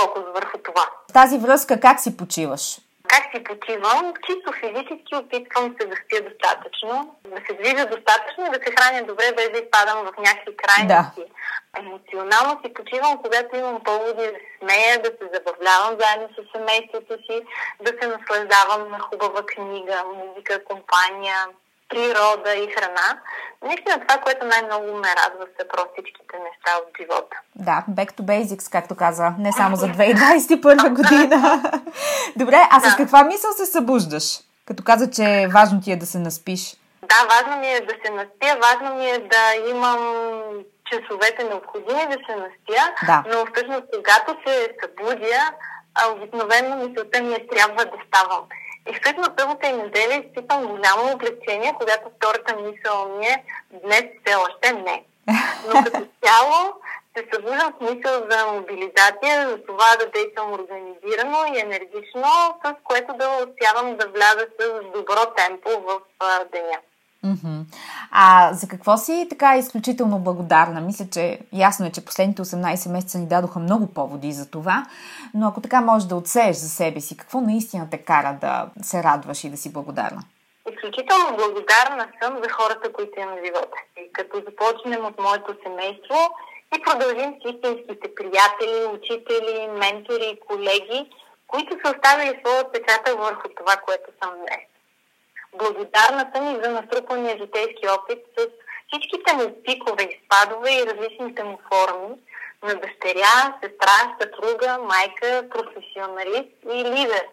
фокус 0.00 0.22
върху 0.34 0.58
това. 0.58 0.90
В 1.10 1.12
тази 1.12 1.38
връзка 1.38 1.80
как 1.80 2.00
си 2.00 2.16
почиваш? 2.16 2.78
Как 3.08 3.24
си 3.34 3.44
почивам? 3.44 4.14
Чисто 4.26 4.52
физически 4.52 5.14
опитвам 5.14 5.76
се 5.80 5.86
да 5.86 5.96
спя 5.96 6.28
достатъчно, 6.28 7.16
да 7.24 7.40
се 7.46 7.52
движа 7.54 7.86
достатъчно 7.86 8.46
и 8.46 8.50
да 8.50 8.60
се 8.64 8.74
храня 8.74 9.02
добре, 9.06 9.32
без 9.36 9.50
да 9.50 9.58
изпадам 9.58 9.98
в 10.06 10.12
някакви 10.18 10.56
крайности. 10.56 11.20
Да. 11.20 11.80
Емоционално 11.80 12.60
си 12.62 12.74
почивам, 12.74 13.22
когато 13.22 13.56
имам 13.56 13.84
поводи 13.84 14.24
да 14.26 14.38
се 14.38 14.50
смея, 14.58 15.02
да 15.02 15.10
се 15.18 15.24
забавлявам 15.34 15.92
заедно 16.00 16.28
с 16.36 16.38
семейството 16.52 17.14
си, 17.26 17.36
да 17.80 17.90
се 17.98 18.08
наслаждавам 18.08 18.90
на 18.90 18.98
хубава 18.98 19.42
книга, 19.46 20.02
музика, 20.14 20.64
компания, 20.64 21.36
природа 21.88 22.54
и 22.54 22.66
храна. 22.74 23.20
Наистина 23.64 24.00
това, 24.00 24.20
което 24.20 24.46
най-много 24.46 24.86
ме 24.86 25.08
радва 25.08 25.46
са 25.60 25.68
простичките 25.68 26.36
неща 26.38 26.70
от 26.80 26.88
живота. 27.00 27.36
Да, 27.54 27.84
back 27.90 28.12
to 28.12 28.22
basics, 28.22 28.72
както 28.72 28.94
каза, 28.94 29.32
не 29.38 29.52
само 29.52 29.76
за 29.76 29.86
2021 29.86 30.88
година. 30.88 31.62
Добре, 32.36 32.62
а 32.70 32.80
с 32.80 32.82
да. 32.82 32.96
каква 32.96 33.24
мисъл 33.24 33.52
се 33.52 33.66
събуждаш? 33.66 34.40
Като 34.66 34.82
каза, 34.84 35.10
че 35.10 35.48
важно 35.54 35.80
ти 35.80 35.92
е 35.92 35.96
да 35.96 36.06
се 36.06 36.18
наспиш. 36.18 36.76
Да, 37.02 37.28
важно 37.34 37.60
ми 37.60 37.72
е 37.72 37.80
да 37.80 37.94
се 38.04 38.12
наспя, 38.12 38.60
важно 38.62 38.96
ми 38.96 39.10
е 39.10 39.18
да 39.18 39.70
имам 39.70 39.98
часовете 40.90 41.44
необходими 41.44 42.06
да 42.06 42.18
се 42.26 42.36
настия, 42.36 42.84
да. 43.06 43.24
но 43.26 43.46
всъщност 43.52 43.84
когато 43.94 44.36
се 44.46 44.68
събудя, 44.80 45.42
обикновено 46.14 46.76
мисълта 46.76 47.22
ми 47.22 47.34
е 47.34 47.46
трябва 47.46 47.84
да 47.84 47.96
ставам. 48.08 48.44
И 48.88 48.94
всъщност 48.94 49.30
събота 49.38 49.66
и 49.66 49.72
неделя 49.72 50.14
изпитам 50.14 50.66
голямо 50.66 51.12
облегчение, 51.12 51.74
когато 51.78 52.10
втората 52.16 52.56
мисъл 52.56 53.18
ми 53.18 53.26
е 53.26 53.44
днес 53.70 54.04
все 54.24 54.36
още 54.36 54.72
не. 54.72 55.04
Но 55.68 55.84
като 55.84 56.06
цяло 56.24 56.74
се 57.16 57.26
събуждам 57.34 57.74
с 57.76 57.80
мисъл 57.80 58.26
за 58.30 58.46
мобилизация, 58.52 59.48
за 59.48 59.62
това 59.66 59.96
да 59.96 60.10
действам 60.10 60.52
организирано 60.52 61.54
и 61.54 61.60
енергично, 61.60 62.28
с 62.64 62.74
което 62.84 63.14
да 63.14 63.46
успявам 63.48 63.96
да 63.96 64.08
вляза 64.08 64.46
с 64.60 64.80
добро 64.94 65.34
темпо 65.36 65.70
в 65.70 66.00
деня. 66.52 66.78
А 68.10 68.52
за 68.52 68.68
какво 68.68 68.96
си 68.96 69.26
така 69.30 69.56
изключително 69.56 70.18
благодарна? 70.18 70.80
Мисля, 70.80 71.06
че 71.12 71.38
ясно 71.52 71.86
е, 71.86 71.92
че 71.92 72.04
последните 72.04 72.42
18 72.42 72.92
месеца 72.92 73.18
ни 73.18 73.26
дадоха 73.26 73.58
много 73.58 73.86
поводи 73.86 74.32
за 74.32 74.50
това, 74.50 74.86
но 75.34 75.48
ако 75.48 75.60
така 75.60 75.80
можеш 75.80 76.08
да 76.08 76.16
отсееш 76.16 76.56
за 76.56 76.68
себе 76.68 77.00
си, 77.00 77.16
какво 77.16 77.40
наистина 77.40 77.90
те 77.90 77.98
кара 77.98 78.38
да 78.40 78.68
се 78.82 79.02
радваш 79.02 79.44
и 79.44 79.50
да 79.50 79.56
си 79.56 79.72
благодарна? 79.72 80.22
Изключително 80.72 81.36
благодарна 81.36 82.06
съм 82.22 82.36
за 82.42 82.48
хората, 82.50 82.92
които 82.92 83.20
имам 83.20 83.34
в 83.34 83.44
живота 83.44 83.78
си. 83.92 84.10
Като 84.12 84.42
започнем 84.46 85.04
от 85.04 85.20
моето 85.20 85.54
семейство 85.62 86.18
и 86.76 86.82
продължим 86.82 87.34
с 87.34 87.50
истинските 87.52 88.14
приятели, 88.14 88.94
учители, 88.96 89.68
ментори, 89.82 90.40
колеги, 90.48 91.10
които 91.46 91.72
са 91.72 91.92
оставили 91.94 92.40
своя 92.40 92.60
отпечатък 92.60 93.18
върху 93.18 93.48
това, 93.56 93.76
което 93.86 94.10
съм 94.22 94.30
днес 94.38 94.75
благодарна 95.58 96.30
съм 96.34 96.54
и 96.54 96.64
за 96.64 96.70
натрупания 96.70 97.38
житейски 97.38 97.88
опит 97.88 98.18
с 98.38 98.46
всичките 98.88 99.36
му 99.36 99.62
пикове 99.64 100.02
и 100.02 100.20
спадове 100.24 100.70
и 100.70 100.86
различните 100.86 101.44
му 101.44 101.58
форми 101.68 102.14
на 102.62 102.74
дъщеря, 102.74 103.58
сестра, 103.62 104.16
съпруга, 104.20 104.78
майка, 104.78 105.48
професионалист 105.50 106.54
и 106.72 106.84
лидер. 106.84 107.24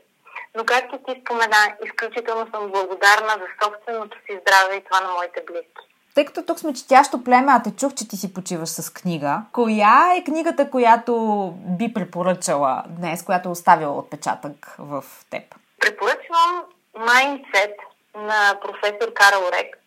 Но 0.55 0.65
както 0.65 0.97
ти 0.97 1.21
спомена, 1.21 1.75
изключително 1.85 2.47
съм 2.51 2.71
благодарна 2.71 3.33
за 3.41 3.47
собственото 3.63 4.17
си 4.17 4.39
здраве 4.41 4.75
и 4.75 4.83
това 4.83 5.01
на 5.01 5.11
моите 5.13 5.43
близки. 5.47 5.93
Тъй 6.15 6.25
като 6.25 6.45
тук 6.45 6.59
сме 6.59 6.73
четящо 6.73 7.23
племе, 7.23 7.47
а 7.49 7.63
те 7.63 7.71
чух, 7.75 7.93
че 7.93 8.07
ти 8.07 8.17
си 8.17 8.33
почиваш 8.33 8.69
с 8.69 8.93
книга. 8.93 9.41
Коя 9.51 10.13
е 10.15 10.23
книгата, 10.23 10.69
която 10.69 11.13
би 11.55 11.93
препоръчала 11.93 12.83
днес, 12.87 13.23
която 13.23 13.49
е 13.49 13.51
оставила 13.51 13.97
отпечатък 13.97 14.75
в 14.79 15.03
теб? 15.29 15.43
Препоръчвам 15.79 16.63
Mindset 16.95 17.75
на 18.15 18.59
професор 18.61 19.13
Карл 19.13 19.49
Рек, 19.51 19.77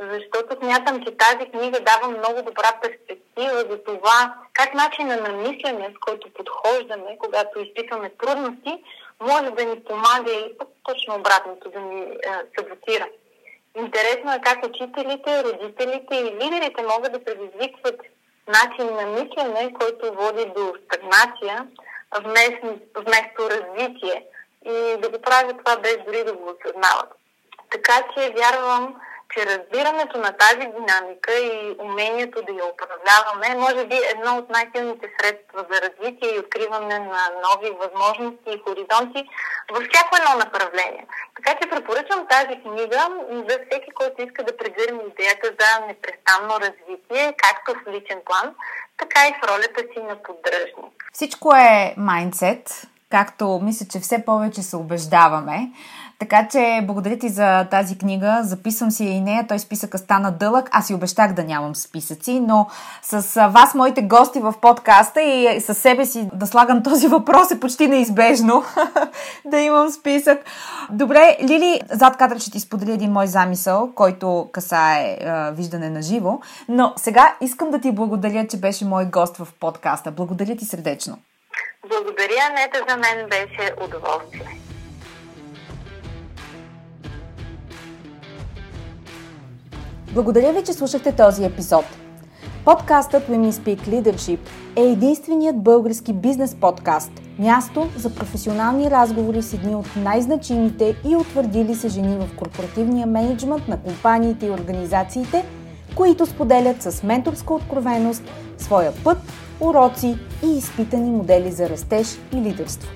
защото 0.00 0.56
смятам, 0.56 1.04
че 1.04 1.16
тази 1.16 1.50
книга 1.50 1.80
дава 1.80 2.08
много 2.08 2.42
добра 2.42 2.72
перспектива 2.82 3.58
за 3.70 3.84
това 3.84 4.34
как 4.52 4.74
начина 4.74 5.16
на 5.16 5.28
мислене, 5.28 5.94
с 5.96 5.98
който 6.00 6.32
подхождаме, 6.32 7.18
когато 7.18 7.60
изпитваме 7.60 8.10
трудности, 8.10 8.84
може 9.20 9.50
да 9.50 9.64
ни 9.64 9.84
помага 9.84 10.32
и 10.32 10.52
точно 10.84 11.14
обратното, 11.14 11.70
да 11.70 11.80
ни 11.80 12.00
е, 12.00 12.16
саботира. 12.58 13.08
Интересно 13.76 14.32
е 14.32 14.40
как 14.40 14.66
учителите, 14.66 15.44
родителите 15.44 16.16
и 16.16 16.24
лидерите 16.24 16.82
могат 16.82 17.12
да 17.12 17.24
предизвикват 17.24 18.00
начин 18.48 18.94
на 18.94 19.06
мислене, 19.06 19.74
който 19.80 20.14
води 20.14 20.44
до 20.56 20.74
стагнация 20.84 21.66
вместо, 22.20 22.78
вместо 22.96 23.50
развитие 23.50 24.26
и 24.64 24.96
да 24.98 25.08
го 25.08 25.22
правят 25.22 25.56
това 25.58 25.76
без 25.76 25.96
дори 26.06 26.24
да 26.24 26.32
го 26.32 26.50
осъзнават. 26.50 27.08
Така 27.70 28.02
че 28.14 28.34
вярвам, 28.36 28.94
че 29.34 29.46
разбирането 29.46 30.18
на 30.18 30.32
тази 30.32 30.66
динамика 30.76 31.32
и 31.32 31.76
умението 31.78 32.42
да 32.42 32.52
я 32.52 32.64
управляваме 32.72 33.46
е, 33.48 33.60
може 33.64 33.86
би, 33.86 33.96
едно 34.14 34.36
от 34.36 34.50
най-силните 34.50 35.06
средства 35.18 35.60
за 35.70 35.76
развитие 35.86 36.28
и 36.34 36.38
откриване 36.38 36.98
на 36.98 37.22
нови 37.46 37.70
възможности 37.82 38.50
и 38.50 38.62
хоризонти 38.64 39.28
във 39.72 39.82
всяко 39.88 40.12
едно 40.16 40.32
направление. 40.44 41.06
Така 41.36 41.58
че 41.58 41.70
препоръчвам 41.70 42.26
тази 42.26 42.54
книга 42.62 43.08
за 43.48 43.56
всеки, 43.64 43.90
който 43.94 44.22
иска 44.22 44.44
да 44.44 44.56
прегърне 44.56 45.02
идеята 45.10 45.46
за 45.60 45.86
непрестанно 45.86 46.52
развитие, 46.66 47.34
както 47.44 47.68
в 47.74 47.92
личен 47.94 48.20
план, 48.26 48.54
така 48.98 49.20
и 49.28 49.34
в 49.38 49.48
ролята 49.48 49.80
си 49.92 50.00
на 50.02 50.22
поддръжник. 50.22 50.94
Всичко 51.12 51.54
е 51.54 51.94
майндсет, 51.96 52.86
както 53.10 53.60
мисля, 53.62 53.86
че 53.92 54.00
все 54.00 54.24
повече 54.24 54.62
се 54.62 54.76
убеждаваме. 54.76 55.70
Така 56.18 56.48
че 56.48 56.80
благодаря 56.82 57.18
ти 57.18 57.28
за 57.28 57.64
тази 57.64 57.98
книга. 57.98 58.40
Записвам 58.42 58.90
си 58.90 59.04
и 59.04 59.20
нея. 59.20 59.44
Той 59.48 59.58
списъка 59.58 59.98
стана 59.98 60.32
дълъг. 60.32 60.68
Аз 60.72 60.86
си 60.86 60.94
обещах 60.94 61.32
да 61.32 61.44
нямам 61.44 61.74
списъци, 61.74 62.40
но 62.40 62.66
с 63.02 63.48
вас, 63.48 63.74
моите 63.74 64.02
гости 64.02 64.40
в 64.40 64.54
подкаста 64.60 65.22
и 65.22 65.60
с 65.60 65.74
себе 65.74 66.06
си 66.06 66.28
да 66.32 66.46
слагам 66.46 66.82
този 66.82 67.08
въпрос 67.16 67.50
е 67.50 67.60
почти 67.60 67.88
неизбежно 67.88 68.64
да 69.44 69.58
имам 69.58 69.90
списък. 69.90 70.44
Добре, 70.90 71.36
Лили, 71.42 71.80
зад 71.90 72.16
кадър 72.16 72.38
ще 72.38 72.50
ти 72.50 72.60
споделя 72.60 72.92
един 72.92 73.12
мой 73.12 73.26
замисъл, 73.26 73.90
който 73.94 74.48
касае 74.52 75.18
е, 75.20 75.52
виждане 75.52 75.90
на 75.90 76.02
живо. 76.02 76.38
Но 76.68 76.92
сега 76.96 77.34
искам 77.40 77.70
да 77.70 77.80
ти 77.80 77.92
благодаря, 77.92 78.46
че 78.46 78.56
беше 78.56 78.84
мой 78.84 79.04
гост 79.04 79.36
в 79.36 79.48
подкаста. 79.60 80.10
Благодаря 80.10 80.56
ти 80.56 80.64
сърдечно. 80.64 81.18
Благодаря, 81.88 82.52
Нета, 82.54 82.84
за 82.88 82.96
мен 82.96 83.28
беше 83.28 83.72
удоволствие. 83.84 84.65
Благодаря 90.16 90.52
ви, 90.52 90.64
че 90.64 90.72
слушахте 90.72 91.12
този 91.12 91.44
епизод. 91.44 91.84
Подкастът 92.64 93.28
Women 93.28 93.50
Speak 93.50 93.88
Leadership 93.88 94.38
е 94.76 94.82
единственият 94.82 95.62
български 95.62 96.12
бизнес 96.12 96.54
подкаст. 96.54 97.10
Място 97.38 97.88
за 97.96 98.14
професионални 98.14 98.90
разговори 98.90 99.42
с 99.42 99.52
едни 99.52 99.74
от 99.74 99.96
най-значимите 99.96 100.96
и 101.08 101.16
утвърдили 101.16 101.74
се 101.74 101.88
жени 101.88 102.18
в 102.18 102.36
корпоративния 102.36 103.06
менеджмент 103.06 103.68
на 103.68 103.82
компаниите 103.82 104.46
и 104.46 104.50
организациите, 104.50 105.44
които 105.94 106.26
споделят 106.26 106.82
с 106.82 107.02
менторска 107.02 107.54
откровеност 107.54 108.22
своя 108.58 108.92
път, 109.04 109.18
уроци 109.60 110.18
и 110.44 110.58
изпитани 110.58 111.10
модели 111.10 111.52
за 111.52 111.68
растеж 111.68 112.18
и 112.32 112.36
лидерство. 112.36 112.90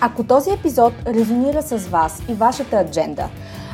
Ако 0.00 0.24
този 0.24 0.50
епизод 0.50 0.92
резонира 1.06 1.62
с 1.62 1.76
вас 1.76 2.22
и 2.28 2.34
вашата 2.34 2.76
адженда– 2.76 3.28